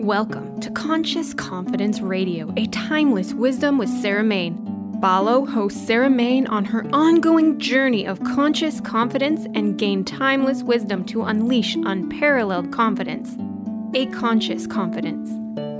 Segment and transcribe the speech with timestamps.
[0.00, 4.98] Welcome to Conscious Confidence Radio, a timeless wisdom with Sarah Main.
[4.98, 11.04] Follow host Sarah Main on her ongoing journey of conscious confidence and gain timeless wisdom
[11.04, 13.36] to unleash unparalleled confidence.
[13.92, 15.28] A conscious confidence.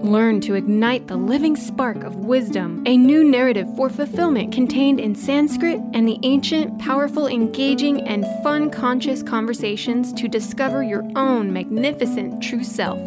[0.05, 5.15] Learn to ignite the living spark of wisdom, a new narrative for fulfillment contained in
[5.15, 12.43] Sanskrit and the ancient, powerful, engaging, and fun conscious conversations to discover your own magnificent
[12.43, 13.01] true self.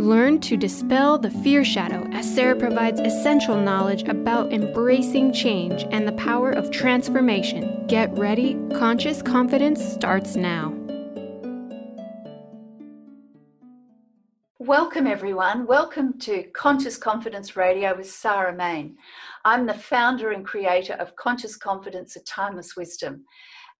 [0.00, 6.08] Learn to dispel the fear shadow as Sarah provides essential knowledge about embracing change and
[6.08, 7.86] the power of transformation.
[7.86, 10.74] Get ready, conscious confidence starts now.
[14.58, 15.66] Welcome, everyone.
[15.66, 18.96] Welcome to Conscious Confidence Radio with Sarah Main.
[19.44, 23.26] I'm the founder and creator of Conscious Confidence, a Timeless Wisdom.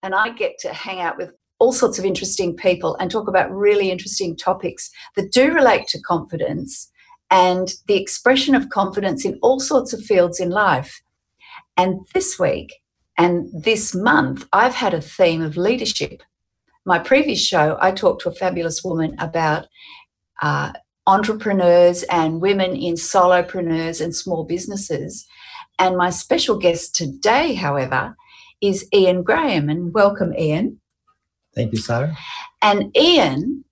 [0.02, 3.54] And I get to hang out with all sorts of interesting people and talk about
[3.54, 6.90] really interesting topics that do relate to confidence
[7.30, 11.00] and the expression of confidence in all sorts of fields in life.
[11.76, 12.74] And this week
[13.16, 16.22] and this month, I've had a theme of leadership.
[16.84, 19.66] My previous show, I talked to a fabulous woman about
[20.42, 20.72] uh,
[21.06, 25.26] entrepreneurs and women in solopreneurs and small businesses.
[25.78, 28.16] And my special guest today, however,
[28.60, 29.68] is Ian Graham.
[29.68, 30.79] And welcome, Ian.
[31.54, 32.16] Thank you, Sarah.
[32.62, 33.64] And Ian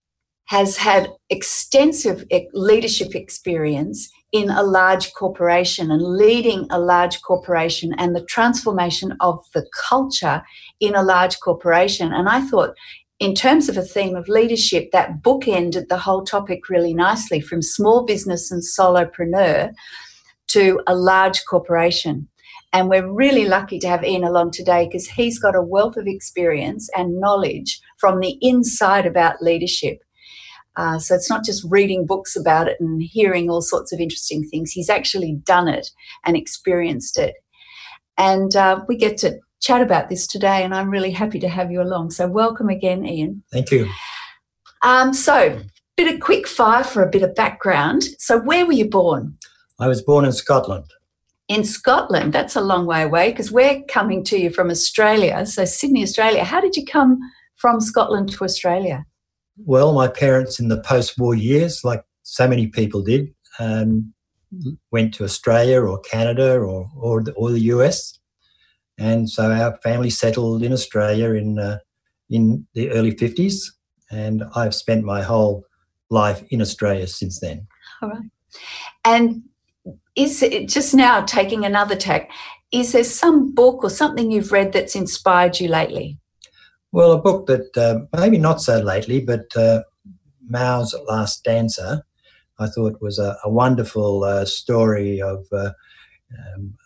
[0.46, 8.16] has had extensive leadership experience in a large corporation and leading a large corporation and
[8.16, 10.42] the transformation of the culture
[10.80, 12.12] in a large corporation.
[12.12, 12.74] And I thought
[13.18, 17.62] in terms of a theme of leadership, that bookended the whole topic really nicely from
[17.62, 19.72] small business and solopreneur
[20.48, 22.28] to a large corporation.
[22.72, 26.06] And we're really lucky to have Ian along today because he's got a wealth of
[26.06, 29.98] experience and knowledge from the inside about leadership.
[30.76, 34.46] Uh, so it's not just reading books about it and hearing all sorts of interesting
[34.48, 34.70] things.
[34.70, 35.90] He's actually done it
[36.24, 37.34] and experienced it.
[38.16, 41.70] And uh, we get to chat about this today, and I'm really happy to have
[41.70, 42.10] you along.
[42.10, 43.42] So, welcome again, Ian.
[43.52, 43.88] Thank you.
[44.82, 45.60] Um, so,
[45.96, 48.04] bit of quick fire for a bit of background.
[48.18, 49.36] So, where were you born?
[49.80, 50.92] I was born in Scotland.
[51.48, 55.46] In Scotland, that's a long way away because we're coming to you from Australia.
[55.46, 56.44] So, Sydney, Australia.
[56.44, 57.18] How did you come
[57.56, 59.06] from Scotland to Australia?
[59.56, 64.12] Well, my parents in the post war years, like so many people did, um,
[64.92, 68.18] went to Australia or Canada or, or, the, or the US
[68.98, 71.78] and so our family settled in Australia in uh,
[72.28, 73.72] in the early fifties,
[74.10, 75.64] and I've spent my whole
[76.10, 77.66] life in Australia since then.
[78.02, 78.30] All right,
[79.04, 79.42] and
[80.18, 82.30] is it just now taking another tack?
[82.72, 86.18] Is there some book or something you've read that's inspired you lately?
[86.90, 89.82] Well, a book that uh, maybe not so lately, but uh,
[90.48, 92.02] Mao's Last Dancer,
[92.58, 95.70] I thought was a, a wonderful uh, story of uh,
[96.56, 96.76] um,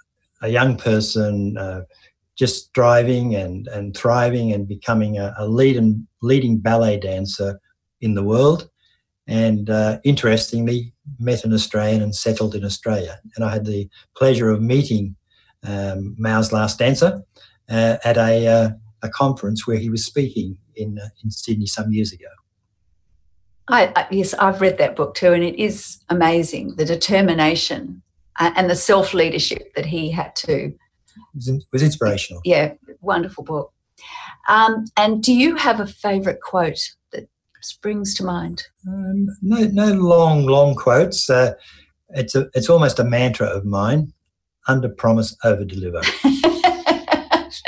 [0.43, 1.82] a young person uh,
[2.37, 7.60] just striving and, and thriving and becoming a, a and leading ballet dancer
[8.00, 8.69] in the world.
[9.26, 13.21] And uh, interestingly, met an Australian and settled in Australia.
[13.37, 15.16] And I had the pleasure of meeting
[15.66, 17.22] um, Mao's Last Dancer
[17.71, 18.71] uh, at a, uh,
[19.03, 22.27] a conference where he was speaking in, uh, in Sydney some years ago.
[23.69, 28.03] I, I, yes, I've read that book too, and it is amazing the determination
[28.38, 30.75] uh, and the self leadership that he had to
[31.34, 32.43] was, was inspirational.
[32.44, 33.72] Yeah, wonderful book.
[34.49, 36.81] Um, and do you have a favourite quote
[37.62, 38.65] springs to mind?
[38.87, 41.28] Um, no, no long, long quotes.
[41.31, 41.55] Uh,
[42.11, 44.12] it's a, it's almost a mantra of mine:
[44.69, 46.03] under promise, over deliver.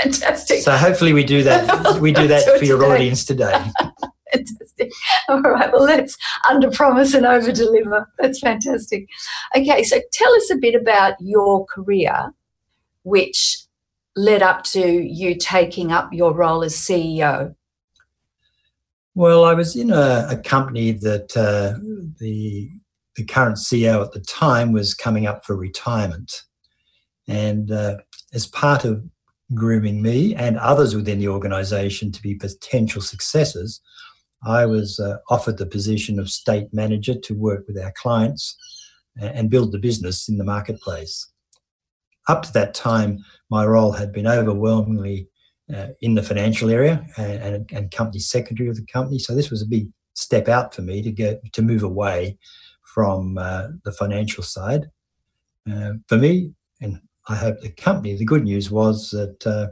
[0.02, 0.60] Fantastic.
[0.60, 1.98] So hopefully we do that.
[2.00, 2.92] We do that for your today.
[2.92, 3.52] audience today.
[4.32, 4.92] fantastic.
[5.28, 6.16] All right, well, let's
[6.48, 8.10] under promise and over deliver.
[8.18, 9.08] That's fantastic.
[9.56, 12.32] Okay, so tell us a bit about your career
[13.04, 13.64] which
[14.16, 17.54] led up to you taking up your role as CEO?
[19.16, 21.78] Well, I was in a, a company that uh,
[22.18, 22.70] the
[23.14, 26.42] the current CEO at the time was coming up for retirement,
[27.28, 27.98] and uh,
[28.32, 29.04] as part of
[29.54, 33.80] grooming me and others within the organisation to be potential successors,
[34.44, 38.56] I was uh, offered the position of state manager to work with our clients
[39.16, 41.30] and build the business in the marketplace.
[42.28, 45.28] Up to that time, my role had been overwhelmingly
[45.72, 49.18] uh, in the financial area and, and, and, company secretary of the company.
[49.18, 52.38] So this was a big step out for me to get to move away
[52.82, 54.90] from uh, the financial side.
[55.70, 59.68] Uh, for me, and I hope the company, the good news was that uh,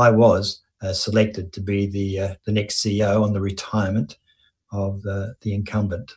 [0.00, 4.18] I was uh, selected to be the uh, the next CEO on the retirement
[4.72, 6.12] of the incumbent.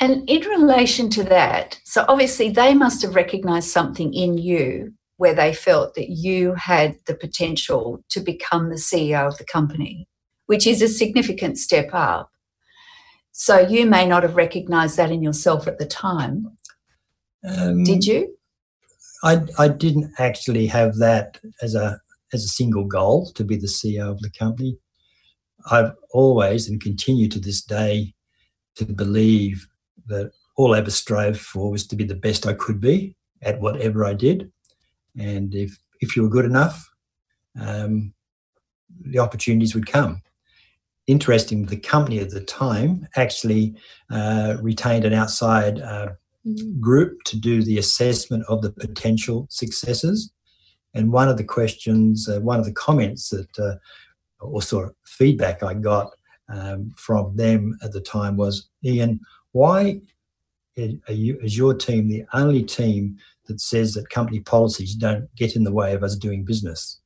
[0.00, 5.34] And in relation to that, so obviously they must have recognized something in you where
[5.34, 10.08] they felt that you had the potential to become the CEO of the company,
[10.46, 12.30] which is a significant step up.
[13.32, 16.56] So you may not have recognized that in yourself at the time.
[17.46, 18.36] Um, Did you?
[19.22, 21.98] I, I didn't actually have that as a
[22.32, 24.78] as a single goal to be the CEO of the company.
[25.70, 28.14] I've always and continue to this day
[28.76, 29.66] to believe
[30.06, 33.60] that all I ever strove for was to be the best I could be at
[33.60, 34.50] whatever I did.
[35.18, 36.90] And if, if you were good enough,
[37.60, 38.12] um,
[39.00, 40.22] the opportunities would come.
[41.06, 43.74] Interesting, the company at the time actually
[44.10, 46.08] uh, retained an outside uh,
[46.80, 50.32] group to do the assessment of the potential successes.
[50.94, 53.76] And one of the questions, uh, one of the comments that, uh,
[54.40, 56.10] or sort of feedback I got
[56.48, 59.20] um, from them at the time was, Ian,
[59.52, 60.00] why
[60.78, 65.56] are you, is your team the only team that says that company policies don't get
[65.56, 67.00] in the way of us doing business?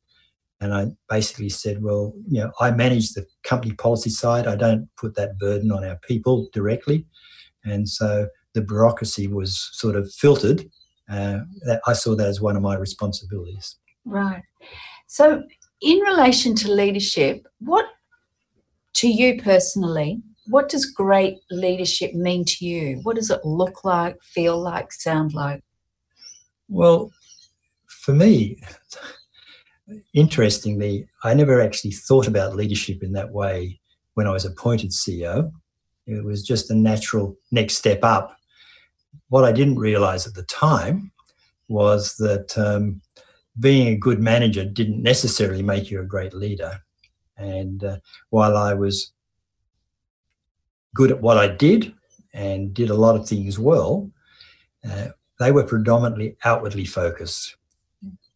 [0.61, 4.47] And I basically said, well, you know, I manage the company policy side.
[4.47, 7.07] I don't put that burden on our people directly.
[7.65, 10.67] And so the bureaucracy was sort of filtered.
[11.09, 11.41] Uh,
[11.87, 13.77] I saw that as one of my responsibilities.
[14.05, 14.43] Right.
[15.07, 15.43] So,
[15.83, 17.87] in relation to leadership, what
[18.95, 23.01] to you personally, what does great leadership mean to you?
[23.03, 25.63] What does it look like, feel like, sound like?
[26.71, 27.11] Well,
[27.87, 28.63] for me,
[30.15, 33.81] interestingly, I never actually thought about leadership in that way
[34.15, 35.53] when I was appointed CEO.
[36.07, 38.37] It was just a natural next step up.
[39.31, 41.11] What I didn't realize at the time
[41.69, 43.01] was that um,
[43.59, 46.79] being a good manager didn't necessarily make you a great leader.
[47.37, 47.97] And uh,
[48.31, 49.13] while I was
[50.95, 51.95] good at what I did
[52.33, 54.09] and did a lot of things well,
[54.89, 55.09] uh,
[55.41, 57.57] they were predominantly outwardly focused.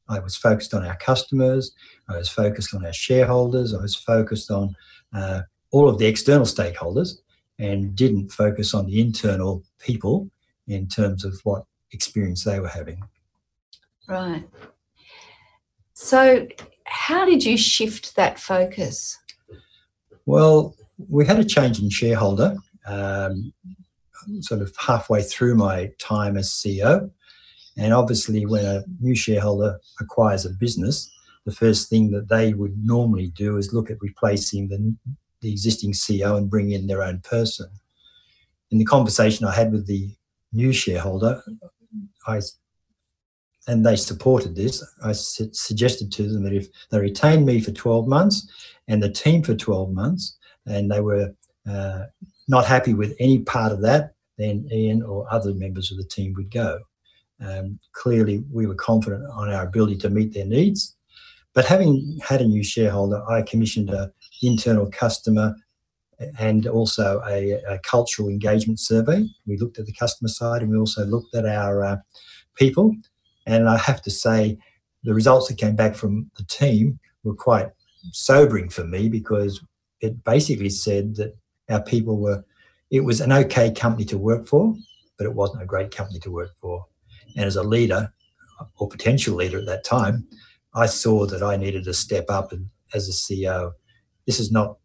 [0.09, 1.73] I was focused on our customers,
[2.09, 4.75] I was focused on our shareholders, I was focused on
[5.13, 7.19] uh, all of the external stakeholders
[7.59, 10.31] and didn't focus on the internal people
[10.67, 13.03] in terms of what experience they were having.
[14.09, 14.45] Right.
[15.93, 16.49] So,
[16.85, 19.19] how did you shift that focus?
[20.27, 20.75] Well,
[21.09, 23.53] we had a change in shareholder um,
[24.41, 27.11] sort of halfway through my time as CEO.
[27.77, 31.11] And obviously, when a new shareholder acquires a business,
[31.45, 34.95] the first thing that they would normally do is look at replacing the,
[35.41, 37.69] the existing CEO and bring in their own person.
[38.71, 40.11] In the conversation I had with the
[40.53, 41.43] new shareholder,
[42.27, 42.41] I
[43.67, 44.85] and they supported this.
[45.03, 48.49] I su- suggested to them that if they retained me for 12 months
[48.89, 50.37] and the team for 12 months,
[50.67, 51.35] and they were
[51.69, 52.05] uh,
[52.49, 56.35] not happy with any part of that, then Ian or other members of the team
[56.37, 56.81] would go.
[57.41, 60.97] Um, clearly, we were confident on our ability to meet their needs.
[61.53, 65.55] But having had a new shareholder, I commissioned an internal customer
[66.39, 69.25] and also a, a, cultural engagement survey.
[69.47, 71.97] We looked at the customer side and we also looked at our uh,
[72.55, 72.95] people.
[73.47, 74.59] And I have to say,
[75.03, 77.69] the results that came back from the team were quite
[78.13, 79.61] sobering for me because
[80.01, 81.37] it basically said that
[81.69, 82.45] our people were,
[82.95, 84.73] it was an okay company to work for,
[85.19, 86.87] but it wasn't a great company to work for.
[87.37, 88.13] And as a leader,
[88.77, 90.29] or potential leader at that time,
[90.77, 93.73] I saw that I needed to step up and as a CEO.
[94.27, 94.77] This is not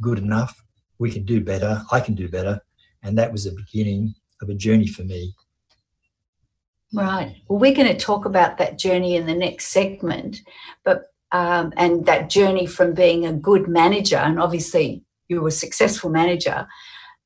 [0.00, 0.62] good enough.
[1.00, 1.82] We can do better.
[1.90, 2.60] I can do better.
[3.02, 5.34] And that was the beginning of a journey for me.
[6.94, 7.42] Right.
[7.48, 10.42] Well, we're going to talk about that journey in the next segment,
[10.84, 15.52] but um, and that journey from being a good manager, and obviously you were a
[15.52, 16.66] successful manager,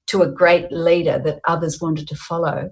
[0.09, 2.71] to a great leader that others wanted to follow.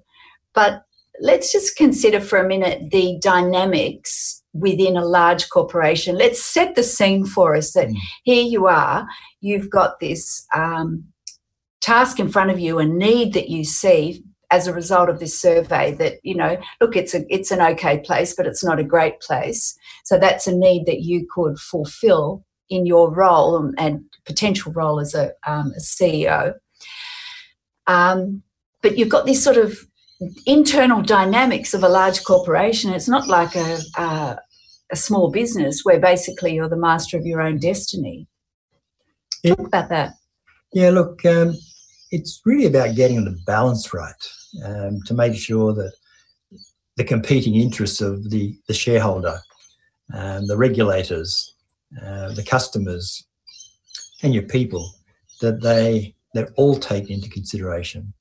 [0.54, 0.82] But
[1.20, 6.16] let's just consider for a minute the dynamics within a large corporation.
[6.16, 7.96] Let's set the scene for us that mm.
[8.24, 9.06] here you are,
[9.40, 11.04] you've got this um,
[11.80, 15.40] task in front of you, a need that you see as a result of this
[15.40, 18.84] survey that you know look it's a it's an okay place but it's not a
[18.84, 24.72] great place so that's a need that you could fulfill in your role and potential
[24.72, 26.52] role as a, um, a ceo
[27.90, 28.42] um,
[28.82, 29.78] but you've got this sort of
[30.46, 32.92] internal dynamics of a large corporation.
[32.92, 34.38] It's not like a, a,
[34.92, 38.28] a small business where basically you're the master of your own destiny.
[39.44, 40.14] Talk it, about that.
[40.72, 41.56] Yeah look um,
[42.10, 44.22] it's really about getting the balance right
[44.64, 45.92] um, to make sure that
[46.96, 49.38] the competing interests of the, the shareholder,
[50.12, 51.54] um, the regulators,
[52.04, 53.24] uh, the customers,
[54.22, 54.92] and your people,
[55.40, 58.12] that they they're all taken into consideration.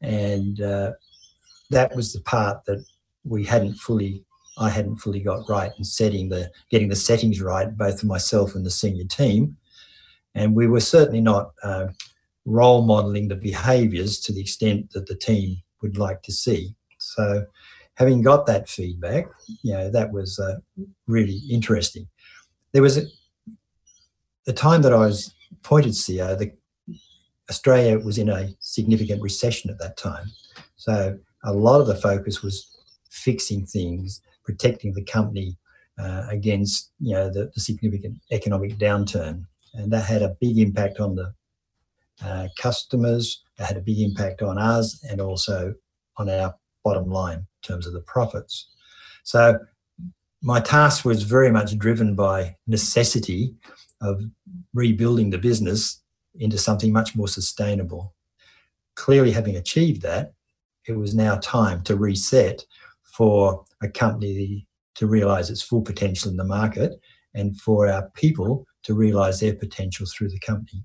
[0.00, 0.92] and uh,
[1.70, 2.84] that was the part that
[3.24, 4.24] we hadn't fully
[4.56, 8.54] I hadn't fully got right in setting the getting the settings right, both for myself
[8.54, 9.56] and the senior team.
[10.34, 11.88] And we were certainly not uh,
[12.44, 16.74] role modeling the behaviours to the extent that the team would like to see.
[16.98, 17.46] So,
[17.94, 19.26] having got that feedback,
[19.62, 20.56] you know, that was uh,
[21.06, 22.08] really interesting.
[22.72, 23.02] There was a,
[24.46, 26.52] the time that I was appointed CEO, the,
[27.50, 30.26] Australia was in a significant recession at that time.
[30.76, 32.74] So, a lot of the focus was
[33.10, 35.56] fixing things, protecting the company
[35.98, 41.00] uh, against you know the, the, significant economic downturn, and that had a big impact
[41.00, 41.34] on the
[42.24, 43.42] uh, customers.
[43.58, 45.74] It had a big impact on us, and also
[46.16, 48.68] on our bottom line in terms of the profits.
[49.22, 49.58] So
[50.42, 53.54] my task was very much driven by necessity
[54.02, 54.22] of
[54.74, 56.02] rebuilding the business
[56.38, 58.14] into something much more sustainable.
[58.94, 60.32] Clearly, having achieved that,
[60.86, 62.64] it was now time to reset
[63.02, 67.00] for a company to realize its full potential in the market
[67.34, 70.84] and for our people to realize their potential through the company.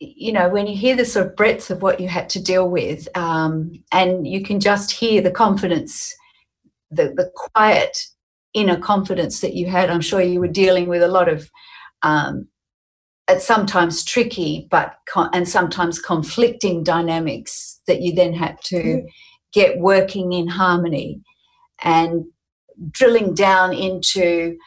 [0.00, 2.68] You know, when you hear the sort of breadth of what you had to deal
[2.68, 6.14] with, um, and you can just hear the confidence,
[6.90, 7.96] the, the quiet
[8.52, 11.50] inner confidence that you had, I'm sure you were dealing with a lot of
[12.02, 12.48] um,
[13.28, 14.96] it's sometimes tricky but
[15.32, 19.06] and sometimes conflicting dynamics that you then had to mm
[19.54, 21.20] get working in harmony
[21.84, 22.24] and
[22.90, 24.58] drilling down into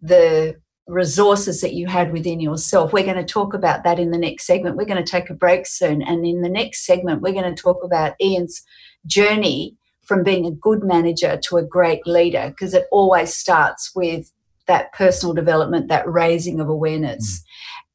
[0.00, 0.56] the
[0.86, 2.94] resources that you had within yourself.
[2.94, 4.76] We're going to talk about that in the next segment.
[4.76, 6.00] We're going to take a break soon.
[6.00, 8.62] And in the next segment, we're going to talk about Ian's
[9.06, 14.32] journey from being a good manager to a great leader, because it always starts with
[14.66, 17.42] that personal development, that raising of awareness, mm.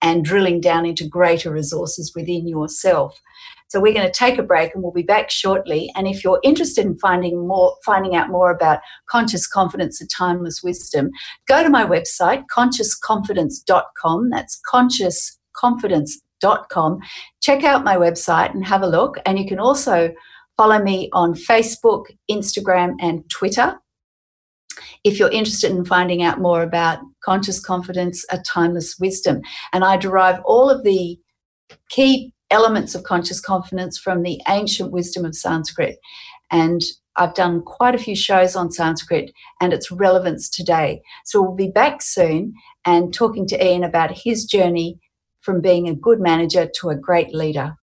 [0.01, 3.19] And drilling down into greater resources within yourself.
[3.69, 5.91] So we're going to take a break and we'll be back shortly.
[5.95, 10.63] And if you're interested in finding more, finding out more about conscious confidence and timeless
[10.63, 11.11] wisdom,
[11.47, 14.29] go to my website, consciousconfidence.com.
[14.29, 16.99] That's consciousconfidence.com.
[17.41, 19.17] Check out my website and have a look.
[19.25, 20.13] And you can also
[20.55, 23.77] follow me on Facebook, Instagram, and Twitter.
[25.03, 29.41] If you're interested in finding out more about conscious confidence, a timeless wisdom,
[29.73, 31.19] and I derive all of the
[31.89, 35.97] key elements of conscious confidence from the ancient wisdom of Sanskrit.
[36.51, 36.81] And
[37.17, 41.01] I've done quite a few shows on Sanskrit and its relevance today.
[41.25, 42.53] So we'll be back soon
[42.85, 44.99] and talking to Ian about his journey
[45.41, 47.75] from being a good manager to a great leader.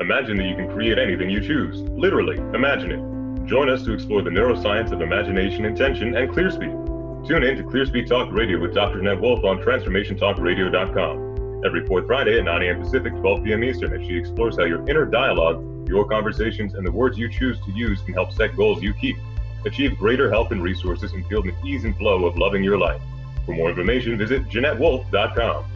[0.00, 1.80] Imagine that you can create anything you choose.
[1.82, 3.15] Literally, imagine it.
[3.46, 7.28] Join us to explore the neuroscience of imagination, intention, and ClearSpeak.
[7.28, 9.00] Tune in to ClearSpeak Talk Radio with Dr.
[9.02, 11.26] Ned Wolf on TransformationTalkRadio.com
[11.64, 12.80] every fourth Friday at 9 a.m.
[12.80, 13.64] Pacific, 12 p.m.
[13.64, 17.58] Eastern, as she explores how your inner dialogue, your conversations, and the words you choose
[17.64, 19.16] to use can help set goals you keep.
[19.64, 23.00] Achieve greater health and resources and feel the ease and flow of loving your life.
[23.44, 25.75] For more information, visit JeanetteWolf.com.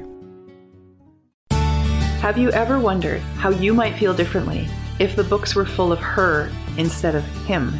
[2.21, 5.97] Have you ever wondered how you might feel differently if the books were full of
[5.97, 7.71] her instead of him?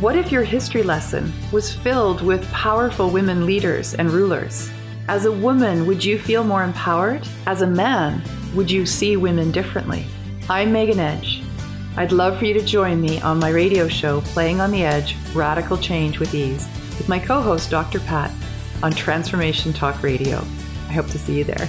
[0.00, 4.68] What if your history lesson was filled with powerful women leaders and rulers?
[5.06, 7.24] As a woman, would you feel more empowered?
[7.46, 8.20] As a man,
[8.56, 10.06] would you see women differently?
[10.50, 11.40] I'm Megan Edge.
[11.96, 15.14] I'd love for you to join me on my radio show, Playing on the Edge
[15.34, 16.66] Radical Change with Ease,
[16.98, 18.00] with my co host, Dr.
[18.00, 18.32] Pat,
[18.82, 20.38] on Transformation Talk Radio.
[20.88, 21.68] I hope to see you there.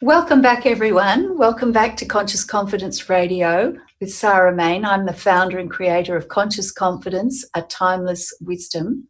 [0.00, 1.36] Welcome back, everyone.
[1.36, 4.84] Welcome back to Conscious Confidence Radio with Sarah Main.
[4.84, 9.08] I'm the founder and creator of Conscious Confidence, a timeless wisdom.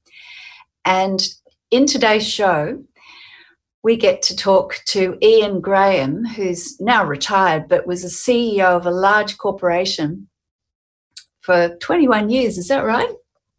[0.86, 1.28] And
[1.70, 2.82] in today's show,
[3.82, 8.86] we get to talk to Ian Graham, who's now retired but was a CEO of
[8.86, 10.26] a large corporation
[11.42, 12.56] for 21 years.
[12.56, 13.12] Is that right?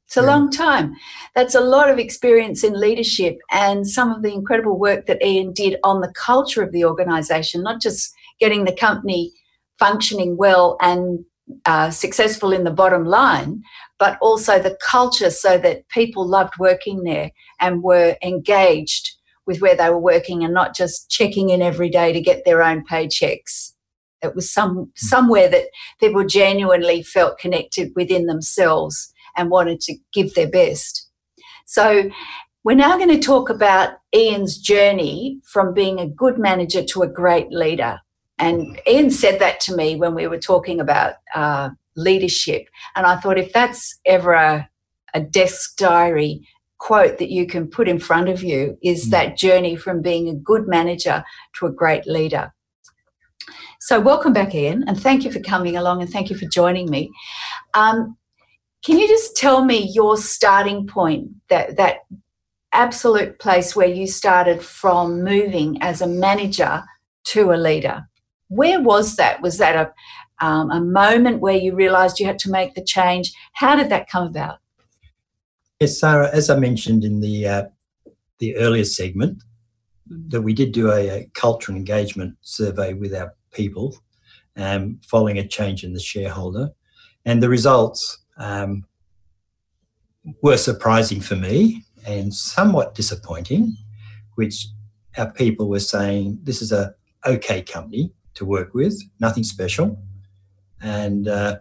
[0.09, 0.25] It's a yeah.
[0.25, 0.95] long time.
[1.35, 5.53] That's a lot of experience in leadership and some of the incredible work that Ian
[5.53, 9.31] did on the culture of the organization, not just getting the company
[9.77, 11.23] functioning well and
[11.67, 13.61] uh, successful in the bottom line,
[13.99, 19.11] but also the culture so that people loved working there and were engaged
[19.45, 22.63] with where they were working and not just checking in every day to get their
[22.63, 23.73] own paychecks.
[24.23, 24.83] It was some hmm.
[24.95, 25.65] somewhere that
[25.99, 31.09] people genuinely felt connected within themselves and wanted to give their best.
[31.65, 32.09] So,
[32.65, 37.07] we're now going to talk about Ian's journey from being a good manager to a
[37.07, 38.00] great leader.
[38.38, 42.67] And Ian said that to me when we were talking about uh, leadership.
[42.95, 44.69] And I thought, if that's ever a,
[45.13, 46.48] a desk diary
[46.79, 49.12] quote that you can put in front of you, is mm.
[49.12, 51.24] that journey from being a good manager
[51.57, 52.53] to a great leader.
[53.81, 56.89] So, welcome back, Ian, and thank you for coming along and thank you for joining
[56.89, 57.09] me.
[57.74, 58.18] Um,
[58.83, 62.00] can you just tell me your starting point, that, that
[62.72, 66.83] absolute place where you started from moving as a manager
[67.25, 68.07] to a leader?
[68.48, 69.42] Where was that?
[69.42, 73.33] Was that a, um, a moment where you realized you had to make the change?
[73.53, 74.59] How did that come about?
[75.79, 77.63] Yes, Sarah, as I mentioned in the, uh,
[78.39, 79.44] the earlier segment,
[80.11, 80.29] mm.
[80.31, 83.96] that we did do a, a culture and engagement survey with our people
[84.55, 86.70] um, following a change in the shareholder.
[87.25, 88.85] And the results um,
[90.41, 93.75] were surprising for me and somewhat disappointing,
[94.35, 94.67] which
[95.17, 100.01] our people were saying this is a okay company to work with, nothing special.
[100.81, 101.59] And uh,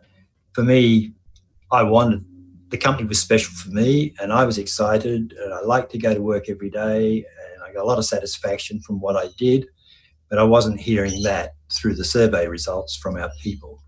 [0.53, 1.13] for me,
[1.73, 2.25] I wanted
[2.71, 6.13] the company was special for me, and I was excited, and I liked to go
[6.13, 9.67] to work every day, and I got a lot of satisfaction from what I did,
[10.29, 13.83] but I wasn't hearing that through the survey results from our people.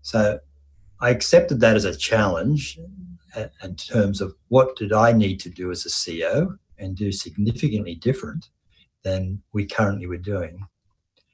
[0.00, 0.40] So
[1.00, 2.78] I accepted that as a challenge
[3.62, 7.94] in terms of what did I need to do as a CEO and do significantly
[7.94, 8.48] different
[9.02, 10.66] than we currently were doing.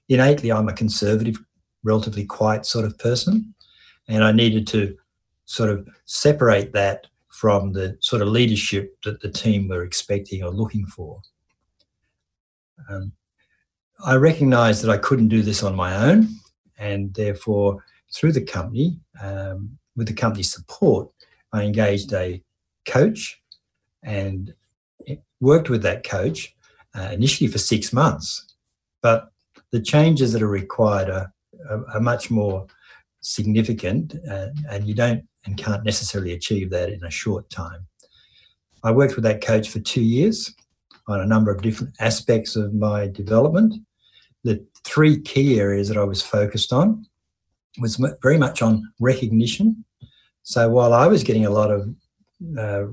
[0.09, 1.39] Innately, I'm a conservative,
[1.83, 3.55] relatively quiet sort of person,
[4.09, 4.97] and I needed to
[5.47, 10.51] sort of separate that from the sort of leadership that the team were expecting or
[10.51, 11.21] looking for.
[12.89, 13.13] Um,
[14.05, 16.29] I recognized that I couldn't do this on my own,
[16.79, 17.83] and therefore
[18.15, 21.09] through the company, um, with the company's support,
[21.53, 22.43] I engaged a
[22.87, 23.41] coach
[24.03, 24.55] and
[25.41, 26.55] worked with that coach
[26.97, 28.55] uh, initially for six months.
[29.03, 29.31] But
[29.73, 31.33] the changes that are required are,
[31.69, 32.67] are, are much more
[33.21, 37.87] significant, uh, and you don't and can't necessarily achieve that in a short time.
[38.83, 40.55] I worked with that coach for two years
[41.07, 43.75] on a number of different aspects of my development.
[44.43, 47.07] The three key areas that I was focused on
[47.81, 49.85] was very much on recognition.
[50.43, 51.95] So while I was getting a lot of
[52.59, 52.85] uh,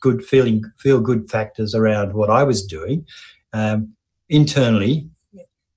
[0.00, 3.06] good feeling, feel good factors around what I was doing,
[3.52, 3.94] um,
[4.28, 5.08] internally,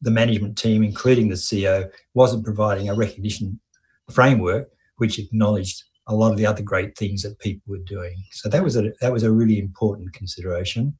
[0.02, 3.60] the management team, including the CEO, wasn't providing a recognition
[4.10, 8.24] framework which acknowledged a lot of the other great things that people were doing.
[8.32, 10.98] So that was a that was a really important consideration.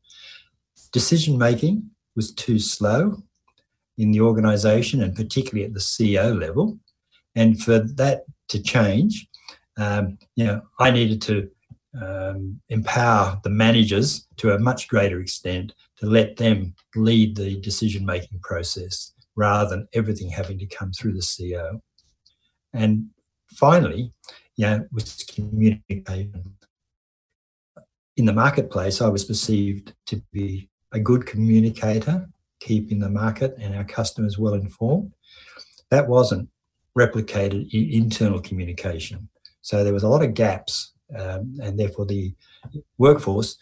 [0.92, 3.22] Decision making was too slow
[3.98, 6.80] in the organisation, and particularly at the CEO level.
[7.36, 9.28] And for that to change,
[9.78, 11.50] um, you know, I needed to
[12.00, 18.06] um, empower the managers to a much greater extent to let them lead the decision
[18.06, 21.82] making process rather than everything having to come through the CEO.
[22.74, 23.08] And
[23.48, 24.13] finally,
[24.56, 26.56] you know, was communication.
[28.17, 33.76] In the marketplace, I was perceived to be a good communicator, keeping the market and
[33.76, 35.13] our customers well informed.
[35.89, 36.50] That wasn't
[36.97, 39.30] replicated in internal communication.
[39.62, 42.34] So there was a lot of gaps, um, and therefore the
[42.97, 43.58] workforce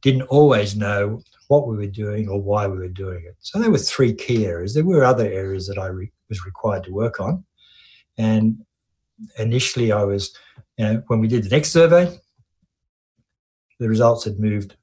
[0.00, 3.36] didn't always know what we were doing or why we were doing it.
[3.40, 4.74] So there were three key areas.
[4.74, 7.44] There were other areas that I re- was required to work on,
[8.18, 8.64] and
[9.38, 10.36] initially I was,
[10.76, 12.18] you know, when we did the next survey,
[13.78, 14.76] the results had moved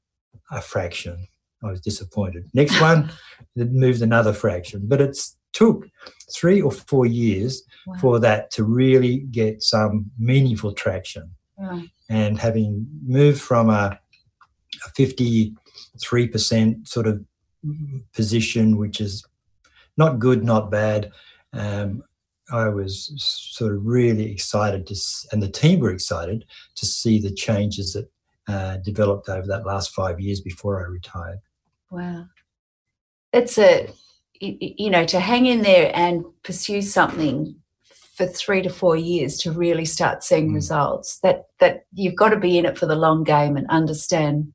[0.50, 1.26] a fraction.
[1.64, 2.48] I was disappointed.
[2.54, 3.10] Next one,
[3.56, 5.88] it moved another fraction, but it's took
[6.34, 7.94] three or four years wow.
[8.00, 11.30] for that to really get some meaningful traction.
[11.56, 11.82] Wow.
[12.08, 13.98] And having moved from a,
[14.84, 17.24] a 53% sort of
[18.12, 19.24] position, which is
[19.96, 21.12] not good, not bad,
[21.52, 22.02] um,
[22.50, 24.96] I was sort of really excited to,
[25.30, 28.10] and the team were excited to see the changes that
[28.48, 31.38] uh, developed over that last five years before I retired.
[31.90, 32.26] Wow.
[33.32, 33.88] It's a
[34.42, 37.54] you know, to hang in there and pursue something
[38.16, 40.54] for three to four years to really start seeing mm.
[40.54, 41.18] results.
[41.20, 44.52] That that you've got to be in it for the long game and understand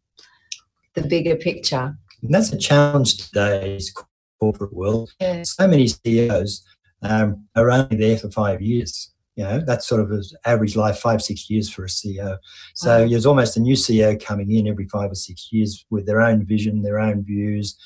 [0.94, 1.98] the bigger picture.
[2.22, 3.94] And that's a challenge today's
[4.40, 5.12] corporate world.
[5.20, 5.44] Yeah.
[5.44, 6.64] So many CEOs
[7.02, 9.12] um, are only there for five years.
[9.36, 12.40] You know, that's sort of an average life, five, six years for a CEO.
[12.74, 13.08] So wow.
[13.08, 16.44] there's almost a new CEO coming in every five or six years with their own
[16.44, 17.78] vision, their own views,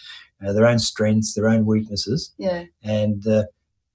[0.46, 2.34] uh, their own strengths, their own weaknesses.
[2.38, 2.66] Yeah.
[2.84, 3.44] And, uh,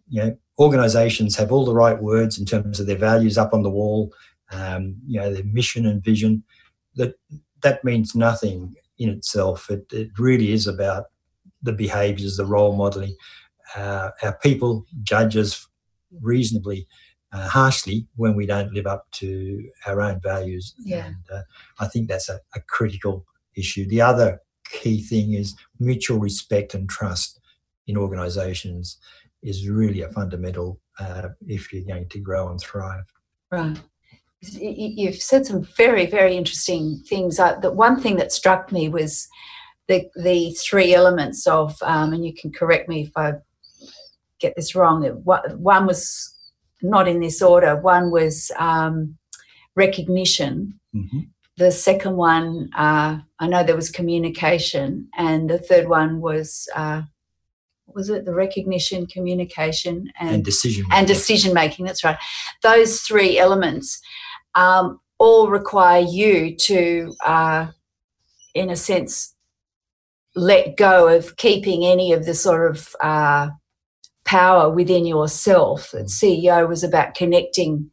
[0.08, 3.62] you know, organizations have all the right words in terms of their values up on
[3.62, 4.12] the wall,
[4.52, 6.44] um, you know, their mission and vision.
[6.94, 7.14] That
[7.62, 9.70] that means nothing in itself.
[9.70, 11.06] It, it really is about
[11.62, 13.16] the behaviors, the role modeling.
[13.74, 15.66] Uh, our people judge us
[16.20, 16.86] reasonably
[17.32, 20.74] uh, harshly when we don't live up to our own values.
[20.78, 21.06] Yeah.
[21.06, 21.42] And uh,
[21.80, 23.86] I think that's a, a critical issue.
[23.86, 27.40] The other key thing is mutual respect and trust
[27.86, 28.98] in organizations
[29.42, 33.04] is really a fundamental uh, if you're going to grow and thrive.
[33.50, 33.78] Right.
[34.40, 37.38] You've said some very, very interesting things.
[37.38, 39.28] Uh, the one thing that struck me was
[39.88, 43.34] the the three elements of, um, and you can correct me if I
[44.38, 45.02] get this wrong.
[45.24, 46.34] One was
[46.82, 47.76] not in this order.
[47.76, 49.16] One was um,
[49.74, 51.20] recognition, mm-hmm
[51.56, 57.02] the second one, uh, I know there was communication, and the third one was uh,
[57.86, 60.98] was it the recognition, communication, and, and decision making.
[60.98, 61.86] and decision making.
[61.86, 62.18] That's right.
[62.62, 64.00] Those three elements
[64.54, 67.68] um, all require you to, uh,
[68.54, 69.34] in a sense,
[70.34, 73.48] let go of keeping any of the sort of uh,
[74.26, 75.94] power within yourself.
[75.94, 77.90] And CEO was about connecting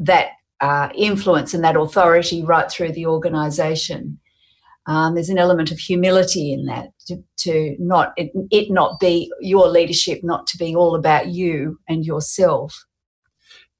[0.00, 4.18] that uh, influence and that authority right through the organisation.
[4.86, 9.30] Um, there's an element of humility in that to, to not it, it, not be
[9.40, 12.86] your leadership, not to be all about you and yourself.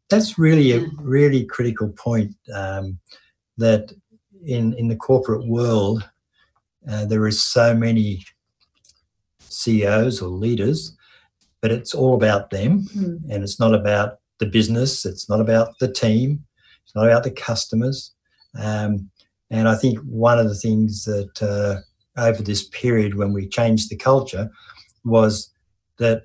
[0.09, 2.35] That's really a really critical point.
[2.55, 2.99] Um,
[3.57, 3.93] that
[4.45, 6.09] in in the corporate world,
[6.89, 8.25] uh, there is so many
[9.41, 10.97] CEOs or leaders,
[11.61, 13.21] but it's all about them, mm.
[13.31, 15.05] and it's not about the business.
[15.05, 16.45] It's not about the team.
[16.91, 18.13] It's not about the customers.
[18.61, 19.11] Um,
[19.49, 21.77] and I think one of the things that uh,
[22.21, 24.51] over this period when we changed the culture
[25.05, 25.53] was
[25.99, 26.25] that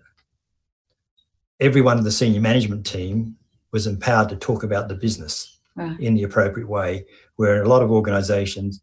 [1.60, 3.36] everyone of the senior management team
[3.72, 6.00] was empowered to talk about the business right.
[6.00, 8.82] in the appropriate way, where in a lot of organizations,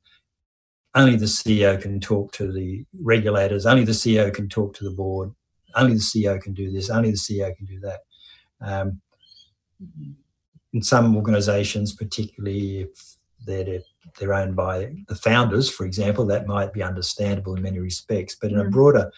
[0.94, 4.94] only the CEO can talk to the regulators, only the CEO can talk to the
[4.94, 5.32] board,
[5.74, 8.00] only the CEO can do this, only the CEO can do that.
[8.60, 9.00] Um,
[10.72, 13.80] in some organizations, particularly if they're,
[14.18, 18.36] they're owned by the founders, for example, that might be understandable in many respects.
[18.40, 18.70] But in a mm.
[18.70, 19.12] broader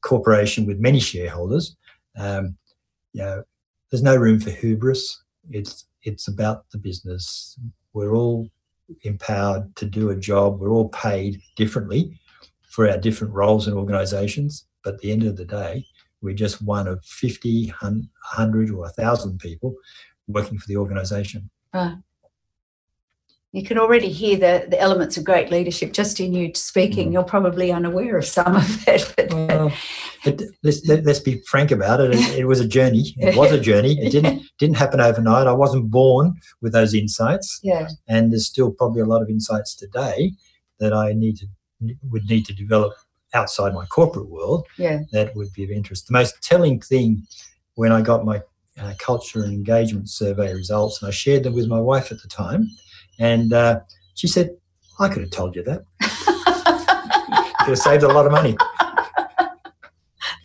[0.00, 1.76] corporation with many shareholders,
[2.16, 2.56] um,
[3.12, 3.42] you know,
[3.90, 5.22] there's no room for hubris.
[5.50, 7.58] It's it's about the business.
[7.92, 8.48] We're all
[9.02, 10.60] empowered to do a job.
[10.60, 12.18] We're all paid differently
[12.70, 14.66] for our different roles in organizations.
[14.84, 15.86] But at the end of the day,
[16.20, 19.74] we're just one of 50, 100, or 1,000 people
[20.28, 21.50] working for the organisation.
[21.74, 21.96] Right.
[23.52, 27.08] You can already hear the, the elements of great leadership just in you speaking.
[27.08, 27.12] Mm.
[27.14, 29.12] You're probably unaware of some of it.
[29.16, 29.72] But, well,
[30.22, 32.14] but let's, let, us be frank about it.
[32.14, 32.40] it.
[32.40, 32.44] it.
[32.44, 33.14] was a journey.
[33.16, 33.98] It was a journey.
[33.98, 35.46] It didn't didn't happen overnight.
[35.46, 37.58] I wasn't born with those insights.
[37.62, 37.88] Yeah.
[38.06, 40.32] And there's still probably a lot of insights today
[40.78, 41.46] that I need to
[42.10, 42.92] would need to develop
[43.32, 44.66] outside my corporate world.
[44.76, 45.00] Yeah.
[45.12, 46.06] That would be of interest.
[46.06, 47.26] The most telling thing
[47.76, 48.42] when I got my
[48.80, 52.28] uh, culture and engagement survey results, and I shared them with my wife at the
[52.28, 52.68] time
[53.18, 53.80] and uh,
[54.14, 54.50] she said,
[55.00, 55.84] I could have told you that.
[57.60, 58.56] could have saved a lot of money.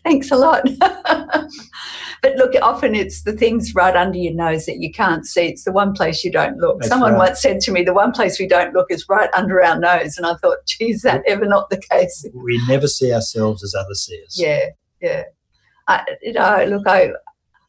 [0.04, 0.68] Thanks a lot.
[0.80, 5.48] but look, often it's the things right under your nose that you can't see.
[5.48, 6.80] It's the one place you don't look.
[6.80, 7.30] That's Someone right.
[7.30, 10.18] once said to me, the one place we don't look is right under our nose.
[10.18, 12.26] And I thought, geez, that ever not the case?
[12.34, 14.38] We never see ourselves as others see us.
[14.38, 14.66] Yeah,
[15.02, 15.24] yeah.
[15.88, 17.12] I, you know, look, I,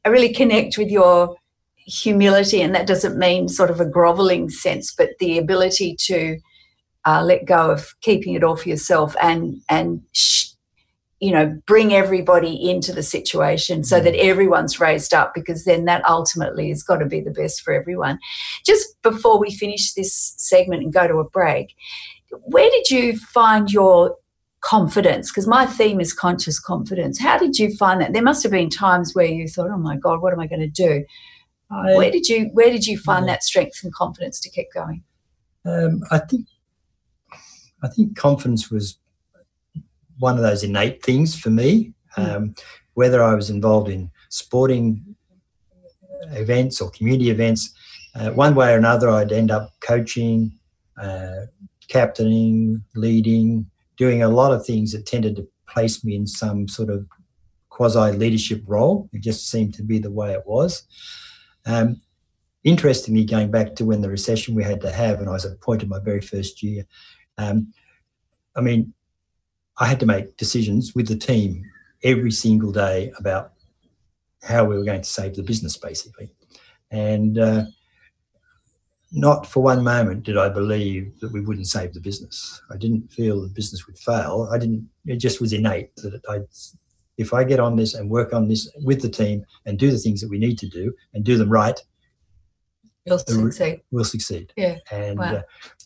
[0.04, 1.36] I really connect with your
[1.76, 6.38] humility, and that doesn't mean sort of a groveling sense, but the ability to
[7.04, 10.46] uh, let go of keeping it all for yourself and and sh-
[11.20, 14.18] you know bring everybody into the situation so that mm.
[14.18, 18.18] everyone's raised up because then that ultimately has got to be the best for everyone
[18.64, 21.74] just before we finish this segment and go to a break
[22.42, 24.16] where did you find your
[24.64, 28.52] confidence because my theme is conscious confidence how did you find that there must have
[28.52, 31.04] been times where you thought oh my god what am i going to do
[31.70, 33.32] I, where did you Where did you find yeah.
[33.32, 35.02] that strength and confidence to keep going?
[35.64, 36.46] Um, I think
[37.82, 38.98] I think confidence was
[40.18, 41.92] one of those innate things for me.
[42.16, 42.36] Mm.
[42.36, 42.54] Um,
[42.94, 45.16] whether I was involved in sporting
[46.30, 47.74] events or community events,
[48.14, 50.56] uh, one way or another, I'd end up coaching,
[51.00, 51.46] uh,
[51.88, 56.90] captaining, leading, doing a lot of things that tended to place me in some sort
[56.90, 57.06] of
[57.68, 59.08] quasi leadership role.
[59.12, 60.84] It just seemed to be the way it was.
[61.66, 62.00] Um,
[62.62, 65.88] interestingly, going back to when the recession we had to have, and I was appointed
[65.88, 66.84] my very first year,
[67.38, 67.72] um,
[68.56, 68.94] I mean,
[69.78, 71.64] I had to make decisions with the team
[72.04, 73.52] every single day about
[74.42, 76.30] how we were going to save the business, basically.
[76.90, 77.64] And uh,
[79.14, 82.60] not for one moment did I believe that we wouldn't save the business.
[82.70, 84.48] I didn't feel the business would fail.
[84.52, 84.88] I didn't.
[85.06, 86.40] It just was innate that I
[87.16, 89.98] if I get on this and work on this with the team and do the
[89.98, 91.80] things that we need to do and do them right,
[93.06, 93.82] we'll succeed.
[93.92, 94.52] We'll succeed.
[94.56, 94.78] Yeah.
[94.90, 95.36] And wow.
[95.36, 95.42] uh,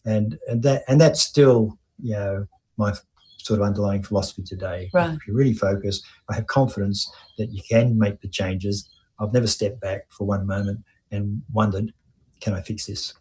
[0.07, 2.47] and and that and that's still you know
[2.79, 2.95] my
[3.37, 4.89] sort of underlying philosophy today.
[4.95, 5.11] Right.
[5.11, 8.89] If you really focus, I have confidence that you can make the changes.
[9.21, 11.93] I've never stepped back for one moment and wondered,
[12.41, 13.15] can I fix this?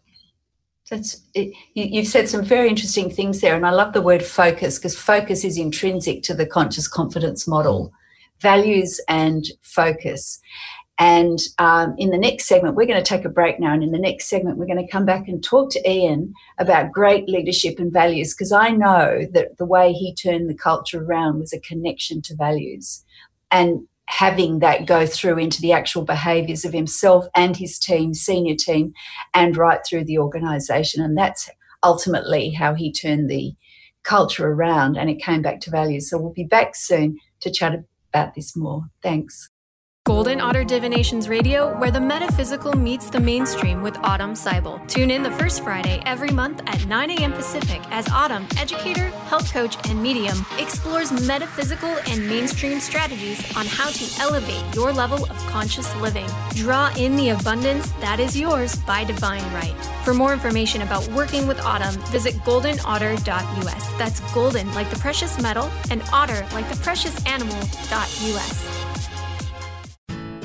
[0.90, 1.52] That's it.
[1.74, 4.96] You, have said some very interesting things there, and I love the word focus because
[4.96, 7.92] focus is intrinsic to the conscious confidence model,
[8.40, 10.40] values and focus.
[10.98, 13.92] And um, in the next segment, we're going to take a break now, and in
[13.92, 17.78] the next segment, we're going to come back and talk to Ian about great leadership
[17.78, 21.60] and values because I know that the way he turned the culture around was a
[21.60, 23.04] connection to values.
[23.50, 28.54] And having that go through into the actual behaviours of himself and his team, senior
[28.54, 28.94] team,
[29.34, 31.04] and right through the organisation.
[31.04, 31.50] And that's
[31.82, 33.54] ultimately how he turned the
[34.04, 36.08] culture around and it came back to values.
[36.08, 37.74] So we'll be back soon to chat
[38.10, 38.84] about this more.
[39.02, 39.50] Thanks.
[40.08, 44.80] Golden Otter Divinations Radio, where the metaphysical meets the mainstream with Autumn Seibel.
[44.88, 47.34] Tune in the first Friday every month at 9 a.m.
[47.34, 53.90] Pacific as Autumn, educator, health coach, and medium, explores metaphysical and mainstream strategies on how
[53.90, 56.26] to elevate your level of conscious living.
[56.54, 59.76] Draw in the abundance that is yours by divine right.
[60.06, 63.92] For more information about working with Autumn, visit goldenotter.us.
[63.98, 68.97] That's golden like the precious metal and otter like the precious animal.us.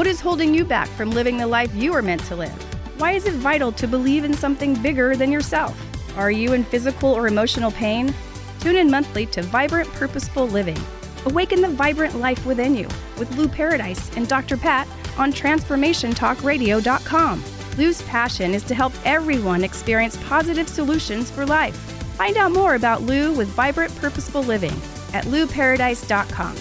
[0.00, 2.56] What is holding you back from living the life you are meant to live?
[2.98, 5.78] Why is it vital to believe in something bigger than yourself?
[6.16, 8.14] Are you in physical or emotional pain?
[8.60, 10.78] Tune in monthly to Vibrant Purposeful Living.
[11.26, 14.56] Awaken the vibrant life within you with Lou Paradise and Dr.
[14.56, 17.44] Pat on TransformationTalkRadio.com.
[17.76, 21.76] Lou's passion is to help everyone experience positive solutions for life.
[22.16, 24.80] Find out more about Lou with Vibrant Purposeful Living
[25.12, 26.56] at louparadise.com.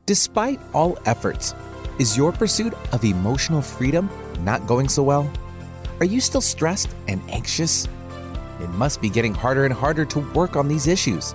[0.07, 1.53] Despite all efforts,
[1.99, 5.29] is your pursuit of emotional freedom not going so well?
[5.99, 7.89] Are you still stressed and anxious?
[8.61, 11.33] It must be getting harder and harder to work on these issues.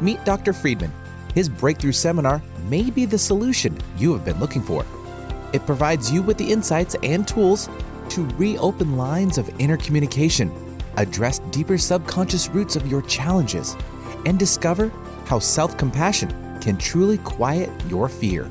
[0.00, 0.52] Meet Dr.
[0.52, 0.92] Friedman.
[1.32, 4.84] His breakthrough seminar may be the solution you have been looking for.
[5.52, 7.68] It provides you with the insights and tools
[8.08, 10.50] to reopen lines of inner communication,
[10.96, 13.76] address deeper subconscious roots of your challenges,
[14.26, 14.90] and discover
[15.26, 18.44] how self compassion can truly quiet your fear.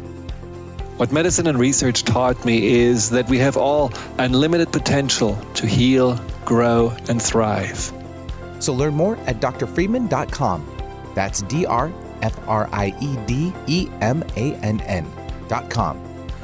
[0.97, 6.19] What medicine and research taught me is that we have all unlimited potential to heal,
[6.45, 7.91] grow, and thrive.
[8.59, 10.67] So learn more at drfriedemann.com.
[11.15, 15.99] That's D R F R I E D E M A N N.com.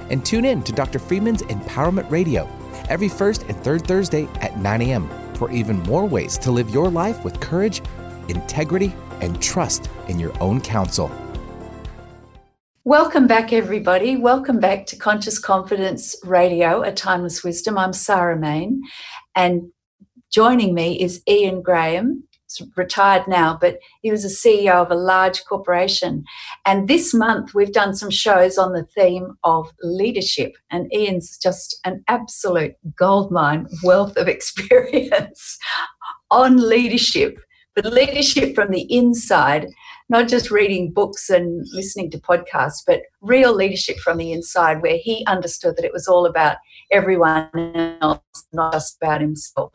[0.10, 1.00] And tune in to Dr.
[1.00, 2.50] Friedemann's Empowerment Radio
[2.90, 5.10] every first and third Thursday at 9 a.m.
[5.36, 7.82] for even more ways to live your life with courage,
[8.30, 11.12] integrity, and trust in your own counsel.
[12.88, 14.16] Welcome back, everybody.
[14.16, 17.78] Welcome back to Conscious Confidence Radio, A Timeless Wisdom.
[17.78, 18.82] I'm Sarah Main,
[19.36, 19.64] and
[20.32, 22.24] joining me is Ian Graham.
[22.48, 26.24] He's retired now, but he was a CEO of a large corporation.
[26.66, 30.54] And this month, we've done some shows on the theme of leadership.
[30.72, 35.58] And Ian's just an absolute goldmine wealth of experience
[36.32, 37.38] on leadership,
[37.76, 39.68] but leadership from the inside
[40.10, 44.98] not just reading books and listening to podcasts, but real leadership from the inside, where
[44.98, 46.58] he understood that it was all about
[46.92, 47.50] everyone
[48.02, 48.22] else,
[48.54, 49.74] not just about himself.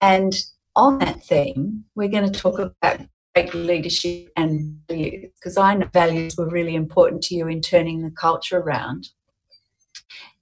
[0.00, 0.34] And
[0.76, 3.00] on that theme, we're going to talk about
[3.34, 8.02] great leadership and values, because I know values were really important to you in turning
[8.02, 9.08] the culture around.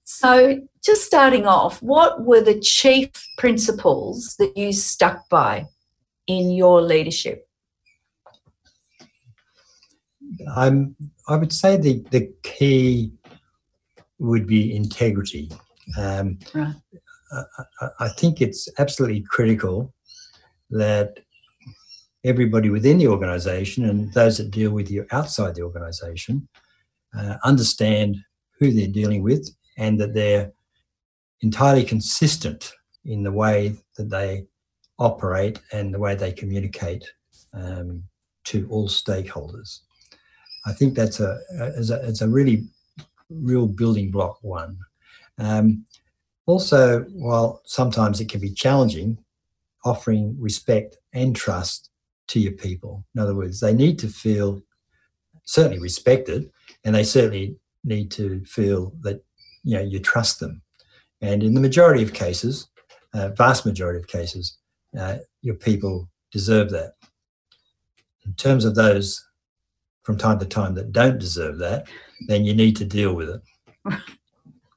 [0.05, 5.65] So, just starting off, what were the chief principles that you stuck by
[6.27, 7.47] in your leadership?
[10.55, 10.95] I'm,
[11.27, 13.11] I would say the, the key
[14.19, 15.51] would be integrity.
[15.97, 16.75] Um, right.
[17.31, 19.93] I, I, think it's absolutely critical
[20.69, 21.19] that
[22.23, 26.47] everybody within the organization and those that deal with you outside the organization
[27.17, 28.17] uh, understand
[28.59, 30.51] who they're dealing with and that they're
[31.41, 32.71] entirely consistent
[33.05, 34.45] in the way that they
[34.99, 37.03] operate and the way they communicate
[37.53, 38.03] um,
[38.45, 39.79] to all stakeholders.
[40.65, 42.65] I think that's a, a, a, a really
[43.29, 44.77] real building block one.
[45.37, 45.85] Um,
[46.45, 49.17] also, while sometimes it can be challenging,
[49.85, 51.89] offering respect and trust
[52.27, 53.05] to your people.
[53.15, 54.61] In other words, they need to feel
[55.45, 56.49] certainly respected,
[56.83, 59.23] and they certainly need to feel that
[59.63, 60.61] you know you trust them.
[61.21, 62.67] And in the majority of cases,
[63.13, 64.57] uh, vast majority of cases,
[64.97, 66.93] uh, your people deserve that.
[68.25, 69.25] In terms of those
[70.03, 71.87] from time to time that don't deserve that,
[72.27, 73.41] then you need to deal with it.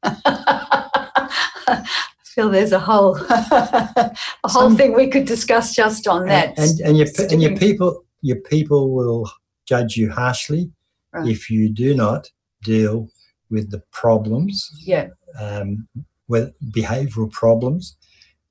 [0.02, 1.84] I
[2.24, 6.58] feel there's a whole a whole Some, thing we could discuss just on that.
[6.58, 9.30] And, and, and your and your people your people will
[9.66, 10.70] judge you harshly
[11.12, 11.28] right.
[11.28, 12.30] if you do not
[12.62, 13.08] deal
[13.50, 14.70] with the problems.
[14.80, 15.08] Yeah.
[15.38, 15.88] Um,
[16.28, 17.96] with behavioural problems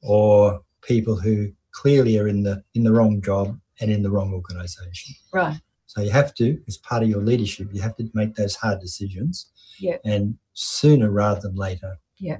[0.02, 4.34] or people who clearly are in the in the wrong job and in the wrong
[4.34, 5.16] organisation.
[5.34, 5.60] Right.
[5.96, 8.80] So you have to, as part of your leadership, you have to make those hard
[8.82, 9.50] decisions.
[9.80, 9.98] Yeah.
[10.04, 11.98] And sooner rather than later.
[12.20, 12.38] Yeah.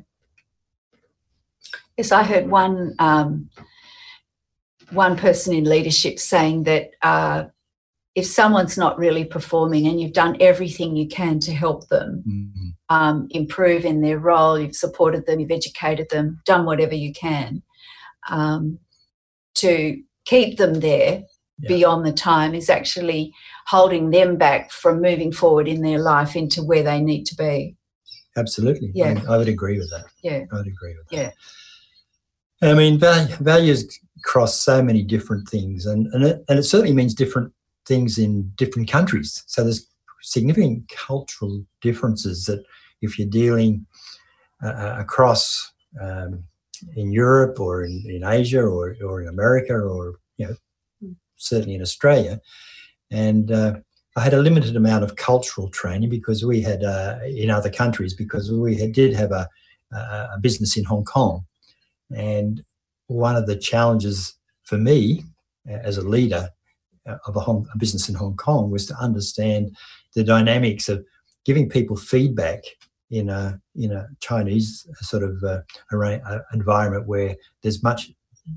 [1.98, 3.50] Yes, I heard one um,
[4.92, 7.46] one person in leadership saying that uh,
[8.14, 12.96] if someone's not really performing and you've done everything you can to help them mm-hmm.
[12.96, 17.64] um, improve in their role, you've supported them, you've educated them, done whatever you can
[18.30, 18.80] um,
[19.56, 21.24] to keep them there
[21.60, 21.68] yeah.
[21.68, 23.34] beyond the time is actually
[23.68, 27.76] holding them back from moving forward in their life into where they need to be.
[28.38, 28.92] Absolutely.
[28.94, 29.22] Yeah.
[29.28, 30.06] I, I would agree with that.
[30.22, 30.44] Yeah.
[30.52, 31.16] I would agree with that.
[32.62, 32.70] Yeah.
[32.70, 37.14] I mean, values cross so many different things, and, and, it, and it certainly means
[37.14, 37.54] different
[37.86, 39.44] things in different countries.
[39.46, 39.88] So there's
[40.22, 42.64] significant cultural differences that
[43.02, 43.86] if you're dealing
[44.64, 46.44] uh, uh across um,
[46.96, 50.56] in Europe or in, in Asia or, or in America or you know
[51.38, 52.40] certainly in Australia.
[53.12, 53.76] And uh,
[54.16, 58.14] I had a limited amount of cultural training because we had uh, in other countries
[58.14, 59.48] because we had, did have a,
[59.92, 61.46] a business in Hong Kong,
[62.16, 62.64] and
[63.08, 64.34] one of the challenges
[64.64, 65.24] for me
[65.68, 66.50] as a leader
[67.08, 69.76] uh, of a, Hong, a business in Hong Kong was to understand
[70.16, 71.06] the dynamics of
[71.46, 72.64] giving people feedback
[73.12, 75.62] in a in a Chinese sort of uh,
[75.94, 78.12] uh, environment where there's much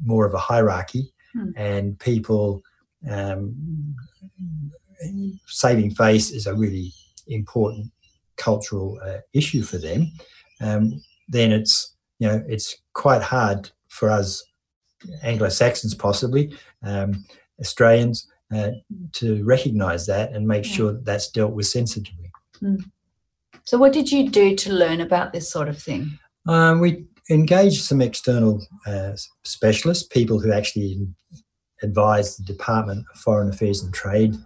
[0.05, 1.51] more of a hierarchy hmm.
[1.57, 2.63] and people
[3.09, 3.95] um,
[5.47, 6.93] saving face is a really
[7.27, 7.91] important
[8.37, 10.11] cultural uh, issue for them.
[10.61, 14.43] Um, then it's you know it's quite hard for us
[15.23, 17.25] Anglo Saxons possibly um,
[17.61, 18.71] Australians uh,
[19.13, 22.31] to recognise that and make sure that that's dealt with sensitively.
[22.63, 22.91] Mm.
[23.65, 26.19] So, what did you do to learn about this sort of thing?
[26.47, 29.13] Um, we engaged some external uh,
[29.45, 31.07] specialists, people who actually
[31.83, 34.37] advise the Department of Foreign Affairs and Trade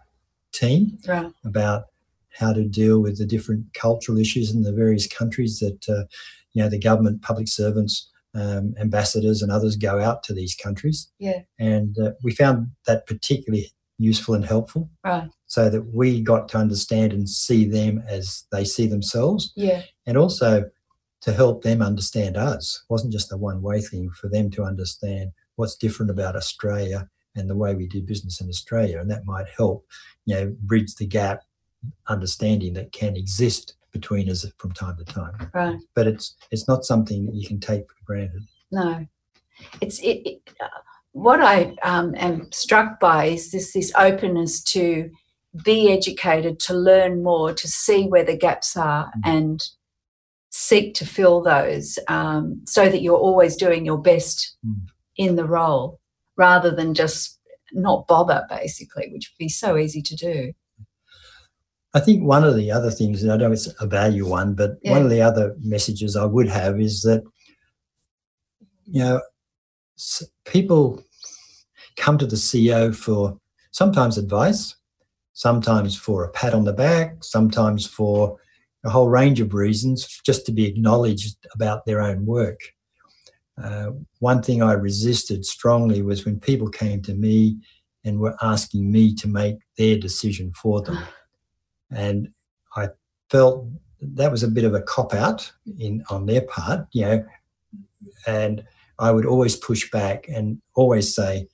[0.52, 1.30] team right.
[1.44, 1.86] about
[2.38, 6.04] how to deal with the different cultural issues in the various countries that uh,
[6.52, 11.10] you know the government, public servants, um, ambassadors, and others go out to these countries.
[11.18, 14.90] Yeah, and uh, we found that particularly useful and helpful.
[15.04, 15.30] Right.
[15.46, 19.52] So that we got to understand and see them as they see themselves.
[19.54, 19.82] Yeah.
[20.06, 20.70] And also
[21.22, 22.82] to help them understand us.
[22.82, 27.08] It wasn't just a one way thing for them to understand what's different about Australia
[27.34, 29.00] and the way we do business in Australia.
[29.00, 29.86] And that might help,
[30.24, 31.42] you know, bridge the gap
[32.08, 35.50] understanding that can exist between us from time to time.
[35.52, 35.78] Right.
[35.94, 38.42] But it's it's not something that you can take for granted.
[38.70, 39.06] No.
[39.80, 40.68] It's it, it uh,
[41.12, 45.10] what I um, am struck by is this this openness to
[45.64, 49.20] be educated, to learn more, to see where the gaps are, mm.
[49.24, 49.62] and
[50.48, 54.74] seek to fill those, um, so that you're always doing your best mm.
[55.16, 56.00] in the role,
[56.36, 57.38] rather than just
[57.72, 60.52] not bother, basically, which would be so easy to do.
[61.94, 64.78] I think one of the other things, and I know it's a value one, but
[64.82, 64.92] yeah.
[64.92, 67.22] one of the other messages I would have is that,
[68.86, 69.20] you know,
[70.46, 71.04] people
[71.96, 73.38] come to the CEO for
[73.72, 74.74] sometimes advice,
[75.34, 78.38] sometimes for a pat on the back, sometimes for
[78.84, 82.58] a whole range of reasons, just to be acknowledged about their own work.
[83.62, 87.59] Uh, one thing I resisted strongly was when people came to me
[88.05, 90.98] and were asking me to make their decision for them.
[91.94, 92.28] And
[92.74, 92.88] I
[93.28, 93.66] felt
[94.00, 97.26] that was a bit of a cop out in on their part, you know,
[98.26, 98.64] and
[98.98, 101.48] I would always push back and always say,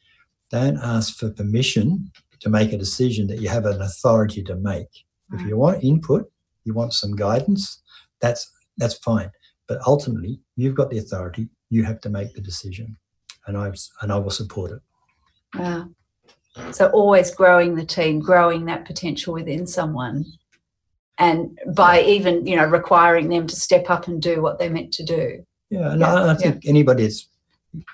[0.51, 5.05] don't ask for permission to make a decision that you have an authority to make.
[5.33, 6.31] If you want input,
[6.65, 7.83] you want some guidance,
[8.21, 9.31] that's that's fine.
[9.67, 11.49] But ultimately, you've got the authority.
[11.71, 12.97] You have to make the decision,
[13.47, 13.71] and I
[14.03, 14.81] and I will support it.
[15.55, 15.89] Wow.
[16.73, 20.25] So always growing the team, growing that potential within someone,
[21.19, 24.93] and by even you know requiring them to step up and do what they're meant
[24.95, 25.45] to do.
[25.71, 26.15] Yeah, and yeah.
[26.15, 26.71] I, I, think yeah.
[26.71, 27.29] anybody that's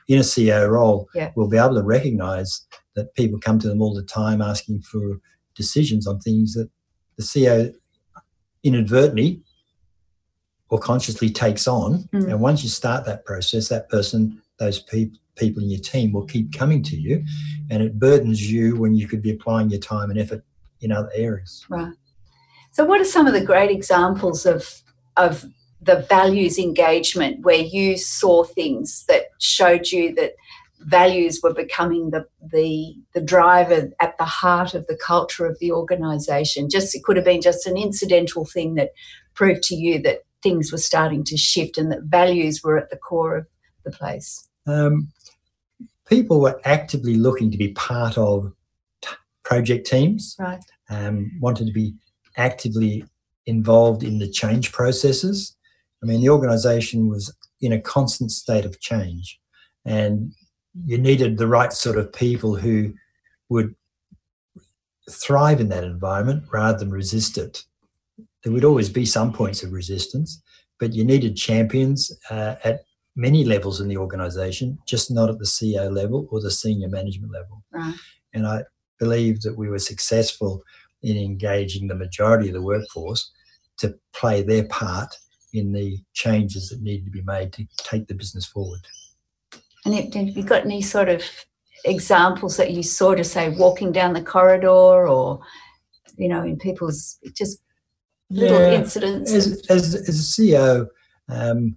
[0.09, 1.33] in a CEO role yeah.
[1.35, 5.21] will be able to recognize that people come to them all the time asking for
[5.57, 6.71] decisions on things that
[7.17, 7.75] the CEO
[8.63, 9.43] inadvertently
[10.75, 12.09] or consciously takes on.
[12.13, 12.31] Mm.
[12.31, 16.27] And once you start that process, that person, those people, people in your team will
[16.27, 17.25] keep coming to you,
[17.71, 20.45] and it burdens you when you could be applying your time and effort
[20.81, 21.65] in other areas.
[21.69, 21.93] Right.
[22.73, 24.83] So, what are some of the great examples of
[25.17, 25.45] of
[25.81, 30.33] the values engagement where you saw things that showed you that
[30.81, 35.71] values were becoming the the the driver at the heart of the culture of the
[35.71, 38.91] organization just it could have been just an incidental thing that
[39.35, 42.97] proved to you that things were starting to shift and that values were at the
[42.97, 43.47] core of
[43.85, 44.49] the place.
[44.67, 45.09] Um,
[46.07, 48.53] people were actively looking to be part of
[49.03, 49.09] t-
[49.43, 50.63] project teams right.
[50.91, 51.95] um, wanted to be
[52.37, 53.05] actively
[53.47, 55.57] involved in the change processes.
[56.03, 59.41] I mean, the organization was in a constant state of change,
[59.85, 60.33] and
[60.85, 62.93] you needed the right sort of people who
[63.49, 63.75] would
[65.11, 67.65] thrive in that environment rather than resist it.
[68.45, 70.43] There would always be some points of resistance,
[70.79, 72.85] but you needed champions uh, at
[73.17, 77.33] many levels in the organization, just not at the CEO level or the senior management
[77.33, 77.65] level.
[77.73, 77.95] Right.
[78.35, 78.63] And I
[78.99, 80.63] believe that we were successful
[81.03, 83.31] in engaging the majority of the workforce
[83.79, 85.15] to play their part
[85.53, 88.81] in the changes that needed to be made to take the business forward.
[89.85, 91.23] And have you got any sort of
[91.85, 95.41] examples that you saw to say walking down the corridor or,
[96.17, 97.61] you know, in people's just
[98.31, 99.33] little yeah, incidents?
[99.33, 100.87] As, as, as a CEO,
[101.29, 101.77] um,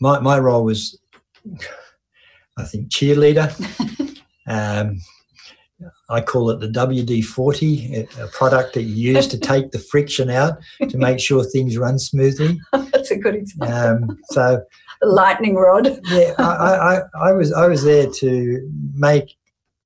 [0.00, 0.98] my, my role was,
[2.56, 3.52] I think, cheerleader.
[4.46, 5.00] um,
[6.10, 10.30] I call it the WD 40, a product that you use to take the friction
[10.30, 10.58] out
[10.88, 12.60] to make sure things run smoothly.
[12.72, 14.10] That's a good example.
[14.10, 14.62] Um, so,
[15.00, 15.86] the lightning rod.
[16.06, 19.36] yeah, I, I, I, was, I was there to make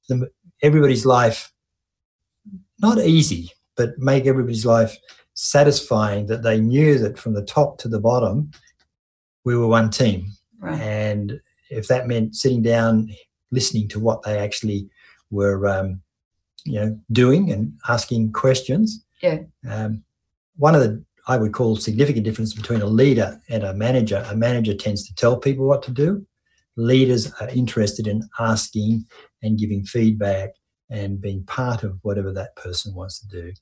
[0.09, 0.31] the,
[0.63, 1.53] everybody's life
[2.81, 4.97] not easy, but make everybody's life
[5.35, 8.51] satisfying that they knew that from the top to the bottom,
[9.45, 10.27] we were one team.
[10.59, 10.81] Right.
[10.81, 13.11] And if that meant sitting down,
[13.51, 14.89] listening to what they actually
[15.31, 16.03] were, um,
[16.65, 19.05] you know, doing and asking questions.
[19.23, 19.41] Yeah.
[19.69, 20.05] Um,
[20.57, 24.27] one of the I would call significant difference between a leader and a manager.
[24.29, 26.27] A manager tends to tell people what to do.
[26.77, 29.05] Leaders are interested in asking
[29.43, 30.51] and giving feedback
[30.93, 33.53] and being part of whatever that person wants to do.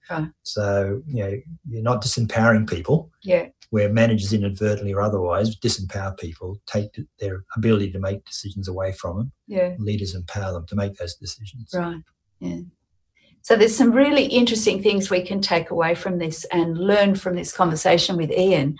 [0.42, 1.36] So, you know,
[1.68, 3.46] you're not disempowering people Yeah.
[3.70, 6.88] where managers inadvertently or otherwise disempower people, take
[7.20, 9.32] their ability to make decisions away from them.
[9.46, 9.76] Yeah.
[9.78, 11.70] Leaders empower them to make those decisions.
[11.72, 12.02] Right.
[12.40, 12.62] Yeah.
[13.42, 17.36] So there's some really interesting things we can take away from this and learn from
[17.36, 18.76] this conversation with Ian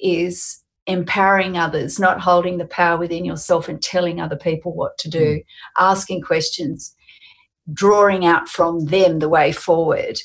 [0.00, 5.10] is empowering others, not holding the power within yourself and telling other people what to
[5.10, 5.82] do, hmm.
[5.84, 6.96] asking questions,
[7.72, 10.18] drawing out from them the way forward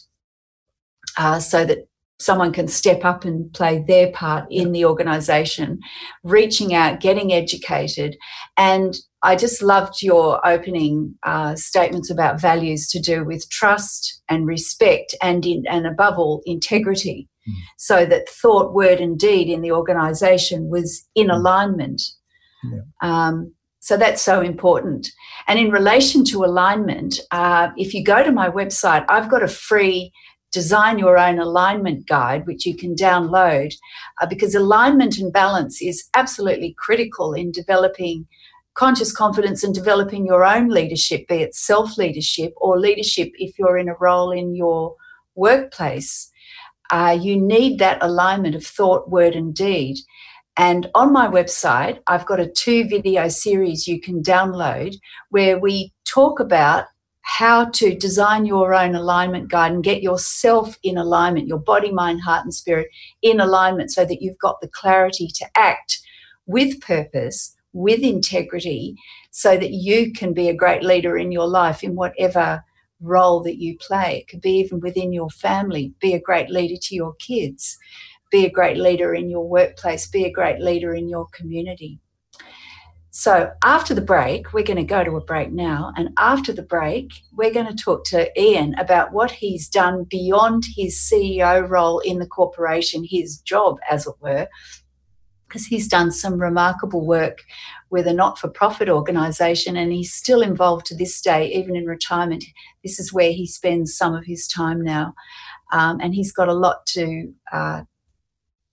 [1.18, 1.88] uh, so that
[2.20, 5.80] someone can step up and play their part in the organization,
[6.24, 8.18] reaching out, getting educated.
[8.58, 14.48] And I just loved your opening uh, statements about values to do with trust and
[14.48, 17.30] respect and, in, and above all, integrity.
[17.78, 22.02] So that thought, word, and deed in the organization was in alignment.
[22.64, 22.80] Yeah.
[23.02, 23.54] Um,
[23.88, 25.14] so that's so important.
[25.48, 29.48] And in relation to alignment, uh, if you go to my website, I've got a
[29.48, 30.12] free
[30.52, 33.74] design your own alignment guide, which you can download,
[34.20, 38.28] uh, because alignment and balance is absolutely critical in developing
[38.74, 43.78] conscious confidence and developing your own leadership, be it self leadership or leadership if you're
[43.78, 44.98] in a role in your
[45.36, 46.30] workplace.
[46.92, 49.96] Uh, you need that alignment of thought, word, and deed.
[50.58, 54.95] And on my website, I've got a two video series you can download
[55.30, 56.86] where we talk about
[57.22, 62.22] how to design your own alignment guide and get yourself in alignment, your body, mind,
[62.22, 62.88] heart, and spirit
[63.22, 65.99] in alignment so that you've got the clarity to act
[66.47, 68.95] with purpose, with integrity,
[69.30, 72.64] so that you can be a great leader in your life in whatever
[73.01, 74.20] role that you play.
[74.20, 77.78] It could be even within your family, be a great leader to your kids,
[78.32, 82.00] be a great leader in your workplace, be a great leader in your community.
[83.20, 85.92] So, after the break, we're going to go to a break now.
[85.98, 90.66] And after the break, we're going to talk to Ian about what he's done beyond
[90.76, 94.48] his CEO role in the corporation, his job, as it were,
[95.48, 97.40] because he's done some remarkable work
[97.90, 101.86] with a not for profit organisation and he's still involved to this day, even in
[101.86, 102.44] retirement.
[102.84, 105.16] This is where he spends some of his time now.
[105.72, 107.82] Um, and he's got a lot to uh,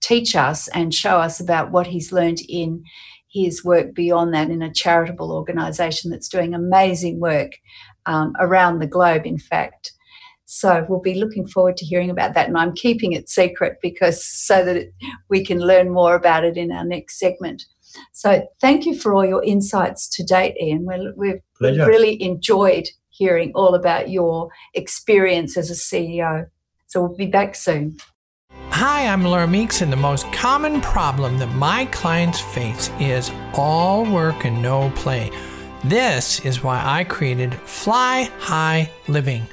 [0.05, 2.83] teach us and show us about what he's learned in
[3.27, 7.53] his work beyond that in a charitable organisation that's doing amazing work
[8.05, 9.91] um, around the globe, in fact.
[10.45, 14.23] So we'll be looking forward to hearing about that, and I'm keeping it secret because
[14.23, 14.93] so that it,
[15.27, 17.65] we can learn more about it in our next segment.
[18.11, 20.85] So thank you for all your insights to date, Ian.
[21.17, 21.87] We've Pleasure.
[21.87, 26.45] really enjoyed hearing all about your experience as a CEO.
[26.87, 27.97] So we'll be back soon.
[28.77, 34.03] Hi, I'm Laura Meeks, and the most common problem that my clients face is all
[34.03, 35.31] work and no play.
[35.85, 39.47] This is why I created Fly High Living.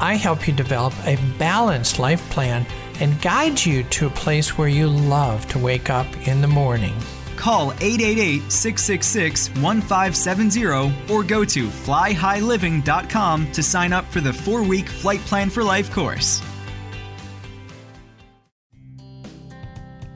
[0.00, 2.66] I help you develop a balanced life plan
[2.98, 6.96] and guide you to a place where you love to wake up in the morning.
[7.36, 14.88] Call 888 666 1570 or go to flyhighliving.com to sign up for the four week
[14.88, 16.42] Flight Plan for Life course.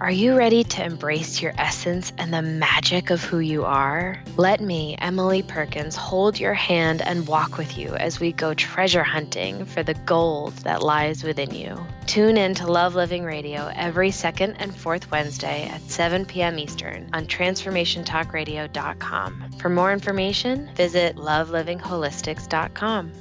[0.03, 4.21] Are you ready to embrace your essence and the magic of who you are?
[4.37, 9.05] Let me, Emily Perkins, hold your hand and walk with you as we go treasure
[9.05, 11.79] hunting for the gold that lies within you.
[12.07, 16.59] Tune in to Love Living Radio every second and fourth Wednesday at 7 p.m.
[16.59, 19.51] Eastern on TransformationTalkRadio.com.
[19.61, 23.13] For more information, visit lovelivingHolistics.com.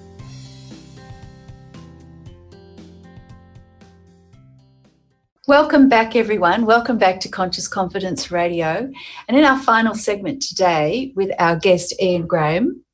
[5.47, 6.67] Welcome back, everyone.
[6.67, 8.91] Welcome back to Conscious Confidence Radio.
[9.27, 12.85] And in our final segment today, with our guest Ian Graham,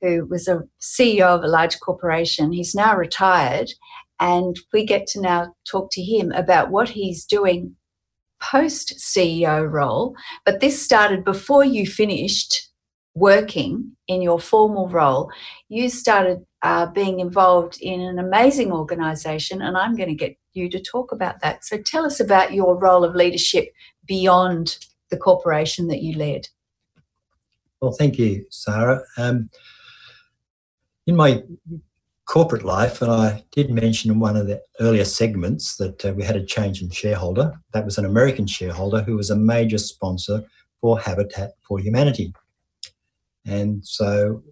[0.00, 3.70] who was a CEO of a large corporation, he's now retired.
[4.18, 7.76] And we get to now talk to him about what he's doing
[8.42, 10.16] post CEO role.
[10.44, 12.68] But this started before you finished
[13.14, 15.30] working in your formal role.
[15.68, 20.68] You started are being involved in an amazing organisation, and I'm going to get you
[20.70, 21.64] to talk about that.
[21.64, 23.72] So tell us about your role of leadership
[24.06, 24.78] beyond
[25.10, 26.48] the corporation that you led.
[27.80, 29.02] Well, thank you, Sarah.
[29.16, 29.48] Um,
[31.06, 31.42] in my
[32.26, 36.22] corporate life, and I did mention in one of the earlier segments that uh, we
[36.22, 37.60] had a change in shareholder.
[37.72, 40.44] That was an American shareholder who was a major sponsor
[40.80, 42.32] for Habitat for Humanity.
[43.44, 44.44] And so,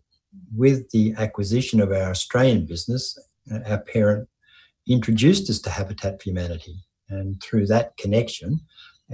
[0.55, 3.19] with the acquisition of our Australian business,
[3.53, 4.29] uh, our parent
[4.87, 6.77] introduced us to Habitat for Humanity.
[7.09, 8.61] And through that connection,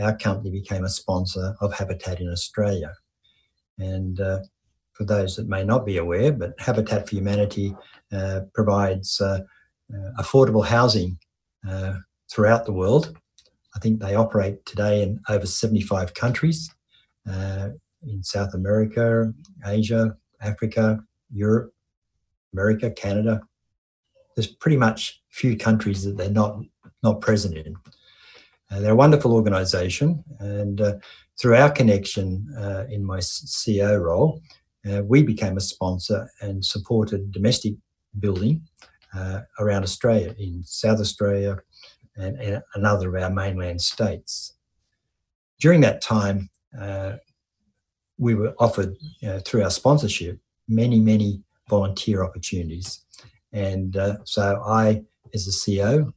[0.00, 2.92] our company became a sponsor of Habitat in Australia.
[3.78, 4.40] And uh,
[4.92, 7.76] for those that may not be aware, but Habitat for Humanity
[8.12, 9.40] uh, provides uh,
[9.92, 11.18] uh affordable housing
[11.68, 11.94] uh,
[12.30, 13.16] throughout the world.
[13.76, 16.72] I think they operate today in over 75 countries
[17.26, 19.32] in South America,
[19.64, 21.72] Asia, Africa, Europe,
[22.52, 23.40] America, Canada.
[24.36, 26.60] There's pretty much few countries that they're not
[27.02, 27.76] not present in.
[28.70, 30.94] Uh, they're a wonderful organisation, and uh,
[31.38, 34.40] through our connection uh, in my CEO role,
[34.90, 37.74] uh, we became a sponsor and supported domestic
[38.18, 38.62] building
[39.14, 41.58] uh, around Australia, in South Australia,
[42.16, 44.54] and, and, another of our mainland states.
[45.60, 47.14] During that time, uh,
[48.18, 48.96] we were offered
[49.44, 50.38] through our sponsorship
[50.68, 53.04] many, many volunteer opportunities.
[53.52, 55.02] And so I,
[55.32, 56.12] as a CEO,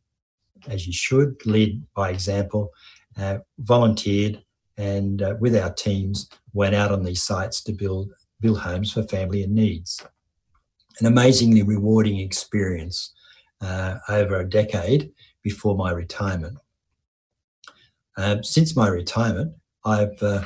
[0.67, 2.71] as you should, lead by example,
[3.17, 4.43] uh, volunteered
[4.77, 9.01] and uh, with our teams went out on these sites to build build homes for
[9.03, 10.05] family in needs.
[10.99, 13.13] An amazingly rewarding experience
[13.61, 16.59] uh, over a decade before my retirement.
[18.15, 20.43] Uh, since my retirement, I've uh,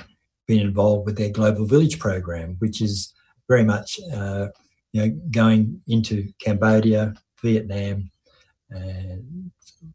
[0.52, 3.14] been involved with their Global Village program, which is
[3.48, 4.48] very much uh,
[4.92, 8.12] you know going into Cambodia, Vietnam,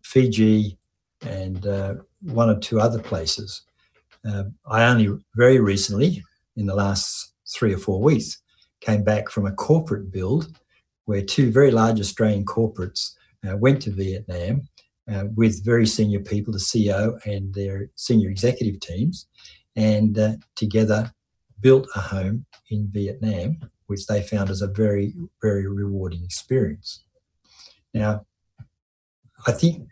[0.02, 0.78] Fiji,
[1.26, 3.62] and uh, one or two other places.
[4.26, 6.22] Uh, I only very recently,
[6.56, 8.42] in the last three or four weeks,
[8.80, 10.58] came back from a corporate build
[11.04, 13.12] where two very large Australian corporates
[13.46, 14.62] uh, went to Vietnam
[15.12, 19.26] uh, with very senior people, the CEO and their senior executive teams,
[19.76, 21.12] and uh, together
[21.60, 27.04] built a home in Vietnam, which they found as a very, very rewarding experience.
[27.94, 28.26] Now,
[29.46, 29.88] I think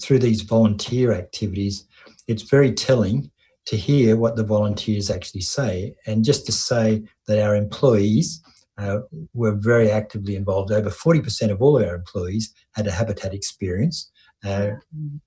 [0.00, 1.86] through these volunteer activities,
[2.26, 3.30] it's very telling
[3.66, 5.94] to hear what the volunteers actually say.
[6.06, 8.42] And just to say that our employees
[8.76, 8.98] uh,
[9.32, 10.72] were very actively involved.
[10.72, 14.10] Over 40% of all our employees had a habitat experience
[14.44, 14.70] uh,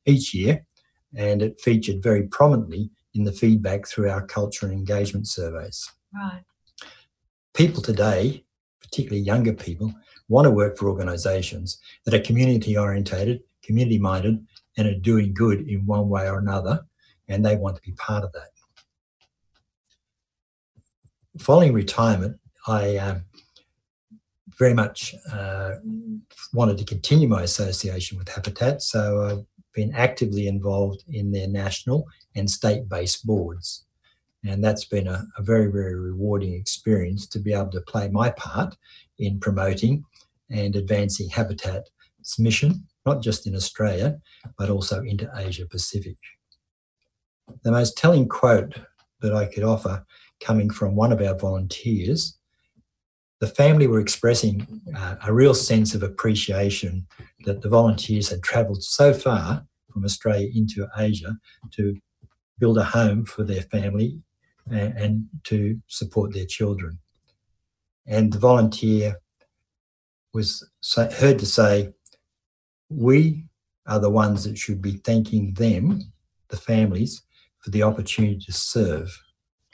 [0.05, 0.65] each year,
[1.15, 5.91] and it featured very prominently in the feedback through our culture and engagement surveys.
[6.13, 6.43] Right.
[7.53, 8.45] People today,
[8.79, 9.93] particularly younger people,
[10.29, 14.45] want to work for organisations that are community orientated, community minded,
[14.77, 16.85] and are doing good in one way or another,
[17.27, 18.49] and they want to be part of that.
[21.39, 23.23] Following retirement, I um,
[24.57, 25.75] very much uh,
[26.53, 29.45] wanted to continue my association with Habitat, so I've
[29.77, 33.85] been actively involved in their national and state based boards.
[34.43, 38.31] And that's been a, a, very, very rewarding experience to be able to play my
[38.31, 38.75] part
[39.19, 40.03] in promoting
[40.49, 44.19] and advancing Habitat's mission, not just in Australia,
[44.57, 46.17] but also into Asia Pacific.
[47.63, 48.73] The most telling quote
[49.21, 50.03] that I could offer
[50.39, 52.36] coming from one of our volunteers,
[53.39, 57.05] the family were expressing uh, a real sense of appreciation
[57.45, 61.37] that the volunteers had travelled so far from Australia into Asia
[61.71, 61.97] to
[62.59, 64.19] build a home for their family
[64.69, 66.99] and, and to support their children.
[68.07, 69.17] And the volunteer
[70.33, 71.93] was heard to say,
[72.89, 73.45] We
[73.85, 76.11] are the ones that should be thanking them,
[76.49, 77.21] the families,
[77.59, 79.21] for the opportunity to serve.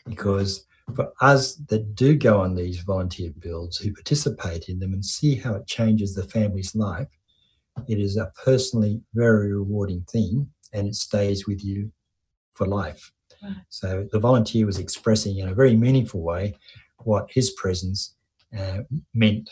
[0.06, 5.04] Because for us that do go on these volunteer builds, who participate in them and
[5.04, 7.08] see how it changes the family's life,
[7.88, 11.92] it is a personally very rewarding thing and it stays with you
[12.54, 13.12] for life.
[13.42, 13.56] Right.
[13.70, 16.56] So the volunteer was expressing in a very meaningful way
[17.00, 18.16] what his presence
[18.58, 18.80] uh,
[19.14, 19.50] meant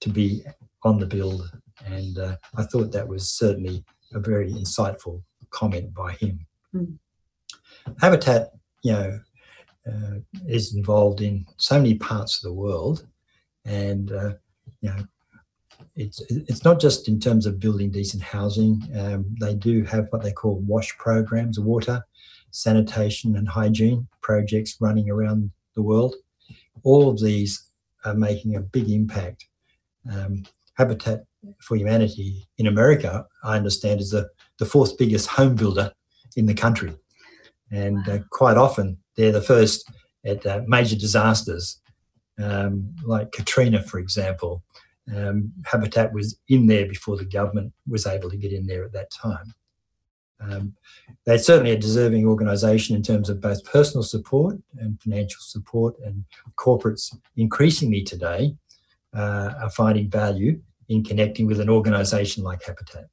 [0.00, 0.44] to be
[0.82, 1.50] on the build.
[1.86, 6.46] And uh, I thought that was certainly a very insightful comment by him.
[6.74, 6.98] Mm.
[8.00, 8.52] Habitat,
[8.82, 9.20] you know,
[9.90, 13.06] uh, is involved in so many parts of the world,
[13.64, 14.32] and uh,
[14.80, 15.04] you know,
[15.96, 18.82] it's it's not just in terms of building decent housing.
[18.96, 22.04] Um, they do have what they call WASH programs, water,
[22.50, 26.14] sanitation, and hygiene projects running around the world.
[26.82, 27.70] All of these
[28.04, 29.46] are making a big impact
[30.10, 31.24] Um, Habitat
[31.60, 34.28] for Humanity in America, I understand, is the,
[34.58, 35.92] the fourth biggest home builder
[36.36, 36.96] in the country.
[37.70, 39.90] And uh, quite often they're the first
[40.24, 41.80] at uh, major disasters,
[42.38, 44.62] um, like Katrina, for example.
[45.14, 48.92] Um, Habitat was in there before the government was able to get in there at
[48.92, 49.54] that time.
[50.40, 50.74] Um,
[51.26, 56.24] they're certainly a deserving organisation in terms of both personal support and financial support, and
[56.56, 58.56] corporates increasingly today
[59.14, 63.08] uh, are finding value in connecting with an organisation like Habitat.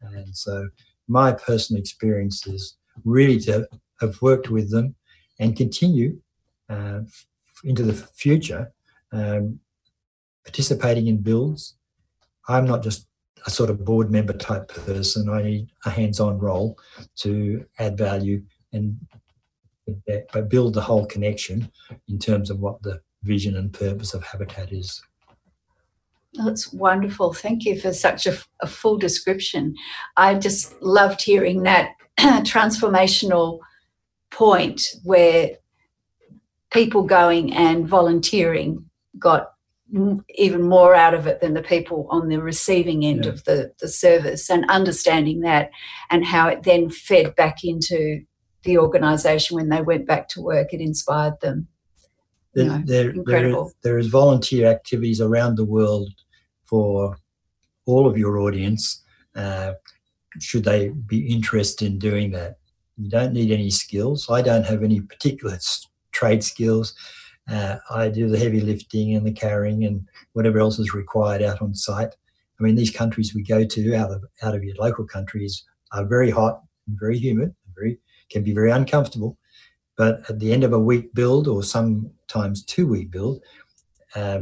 [0.00, 0.68] And so,
[1.08, 3.66] my personal experience is really to
[4.00, 4.94] have worked with them
[5.38, 6.20] and continue
[6.68, 7.00] uh,
[7.64, 8.72] into the future
[9.12, 9.60] um,
[10.44, 11.74] participating in builds.
[12.48, 13.06] I'm not just
[13.46, 15.28] a sort of board member type person.
[15.28, 16.78] I need a hands-on role
[17.16, 18.42] to add value
[18.72, 18.98] and
[20.32, 21.70] but build the whole connection
[22.08, 25.02] in terms of what the vision and purpose of Habitat is.
[26.34, 27.32] That's wonderful.
[27.32, 29.74] Thank you for such a, a full description.
[30.16, 33.60] I just loved hearing that transformational
[34.38, 35.50] point where
[36.70, 38.84] people going and volunteering
[39.18, 39.48] got
[40.36, 43.32] even more out of it than the people on the receiving end yeah.
[43.32, 45.70] of the, the service and understanding that
[46.10, 48.20] and how it then fed back into
[48.62, 50.72] the organisation when they went back to work.
[50.72, 51.66] It inspired them.
[52.54, 53.72] There, you know, there, incredible.
[53.82, 56.12] There, there is volunteer activities around the world
[56.66, 57.16] for
[57.86, 59.02] all of your audience.
[59.34, 59.72] Uh,
[60.38, 62.57] should they be interested in doing that?
[62.98, 64.28] You don't need any skills.
[64.28, 65.58] I don't have any particular
[66.10, 66.94] trade skills.
[67.48, 71.62] Uh, I do the heavy lifting and the carrying and whatever else is required out
[71.62, 72.14] on site.
[72.58, 76.04] I mean, these countries we go to out of out of your local countries are
[76.04, 77.98] very hot and very humid, and very
[78.30, 79.38] can be very uncomfortable.
[79.96, 83.42] But at the end of a week build, or sometimes two week build,
[84.14, 84.40] uh,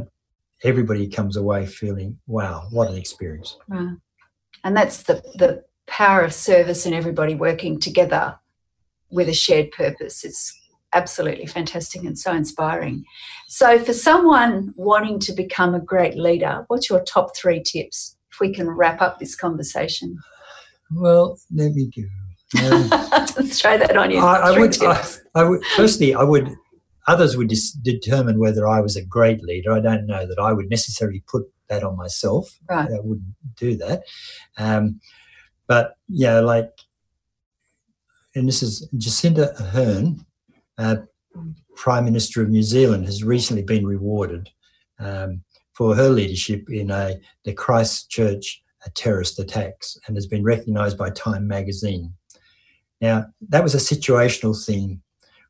[0.63, 3.95] everybody comes away feeling, "Wow, what an experience!" Right.
[4.63, 8.39] And that's the the power of service and everybody working together
[9.09, 10.23] with a shared purpose.
[10.23, 10.53] It's
[10.93, 13.03] absolutely fantastic and so inspiring.
[13.47, 18.39] So, for someone wanting to become a great leader, what's your top three tips if
[18.39, 20.17] we can wrap up this conversation?
[20.91, 22.03] Well, let me go.
[22.63, 22.89] Um,
[23.37, 24.19] Let's try that on you.
[24.19, 25.05] I, I would, I,
[25.35, 26.55] I, would, firstly, I would,
[27.07, 29.73] others would dis- determine whether I was a great leader.
[29.73, 32.57] I don't know that I would necessarily put that on myself.
[32.69, 32.89] Right.
[32.89, 34.03] I wouldn't do that.
[34.57, 35.01] Um,
[35.67, 36.71] but, yeah, like,
[38.37, 40.23] and this is Jacinda Ardern
[40.77, 40.97] uh,
[41.75, 44.49] Prime Minister of New Zealand, has recently been rewarded
[44.99, 45.41] um,
[45.73, 48.63] for her leadership in a, the Christchurch
[48.93, 52.13] terrorist attacks and has been recognised by Time magazine.
[53.01, 55.01] Now, that was a situational thing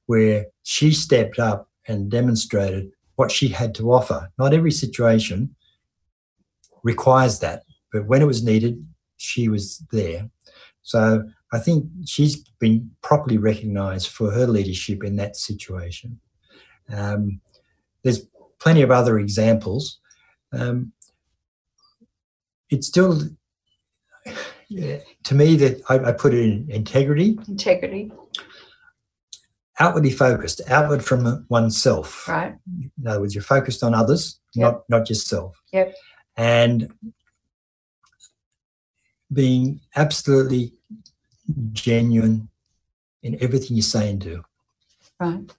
[0.05, 4.29] where she stepped up and demonstrated what she had to offer.
[4.37, 5.55] Not every situation
[6.83, 8.85] requires that, but when it was needed,
[9.17, 10.29] she was there.
[10.83, 16.19] So I think she's been properly recognised for her leadership in that situation.
[16.89, 17.41] Um,
[18.03, 18.25] there's
[18.59, 19.99] plenty of other examples.
[20.51, 20.91] Um,
[22.69, 23.21] it's still,
[24.69, 27.39] to me, that I, I, put it in integrity.
[27.47, 28.11] Integrity.
[29.79, 32.27] Outwardly focused, outward from oneself.
[32.27, 32.55] Right.
[32.99, 34.63] In other words, you're focused on others, yep.
[34.63, 35.55] not not just self.
[35.71, 35.93] Yep.
[36.35, 36.91] And
[39.31, 40.73] being absolutely
[41.71, 42.49] genuine
[43.23, 44.43] in everything you say and do.
[45.19, 45.51] Right.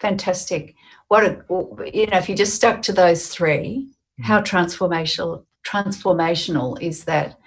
[0.00, 0.74] Fantastic.
[1.08, 1.44] What a,
[1.92, 3.88] you know, if you just stuck to those 3
[4.20, 4.24] mm.
[4.24, 7.38] how transformational transformational is that?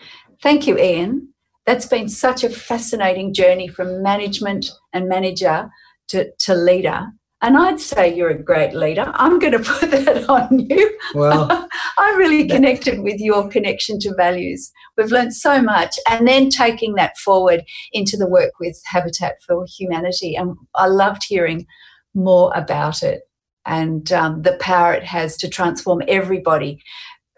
[0.42, 1.34] Thank you, Ian.
[1.66, 5.70] That's been such a fascinating journey from management and manager
[6.08, 7.08] to, to leader.
[7.42, 9.12] And I'd say you're a great leader.
[9.14, 10.98] I'm going to put that on you.
[11.14, 11.48] Well,
[11.98, 14.72] I really connected with your connection to values.
[14.98, 17.64] We've learned so much, and then taking that forward
[17.94, 20.36] into the work with Habitat for Humanity.
[20.36, 21.68] And I loved hearing
[22.14, 23.22] more about it
[23.68, 26.82] and um, the power it has to transform everybody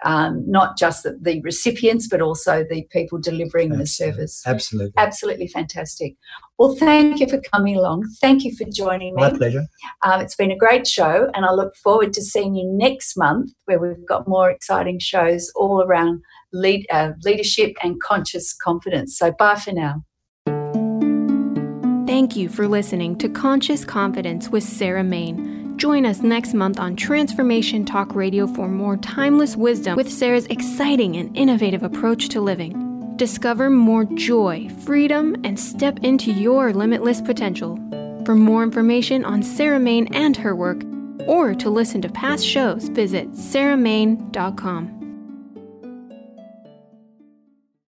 [0.04, 3.84] um, not just the, the, recipients, but also the people delivering Absolutely.
[3.84, 4.44] the service.
[4.46, 4.94] Absolutely.
[4.98, 6.16] Absolutely fantastic.
[6.58, 8.08] Well, thank you for coming along.
[8.22, 9.22] Thank you for joining me.
[9.22, 9.66] My pleasure.
[10.04, 13.52] Um, it's been a great show, and I look forward to seeing you next month
[13.66, 16.22] where we've got more exciting shows all around
[16.54, 19.18] lead, uh, leadership and conscious confidence.
[19.18, 20.04] So, bye for now.
[22.06, 25.59] Thank you for listening to Conscious Confidence with Sarah Main.
[25.80, 31.16] Join us next month on Transformation Talk Radio for more timeless wisdom with Sarah's exciting
[31.16, 33.16] and innovative approach to living.
[33.16, 37.78] Discover more joy, freedom, and step into your limitless potential.
[38.26, 40.84] For more information on Sarah Main and her work,
[41.26, 44.99] or to listen to past shows, visit sarahmain.com.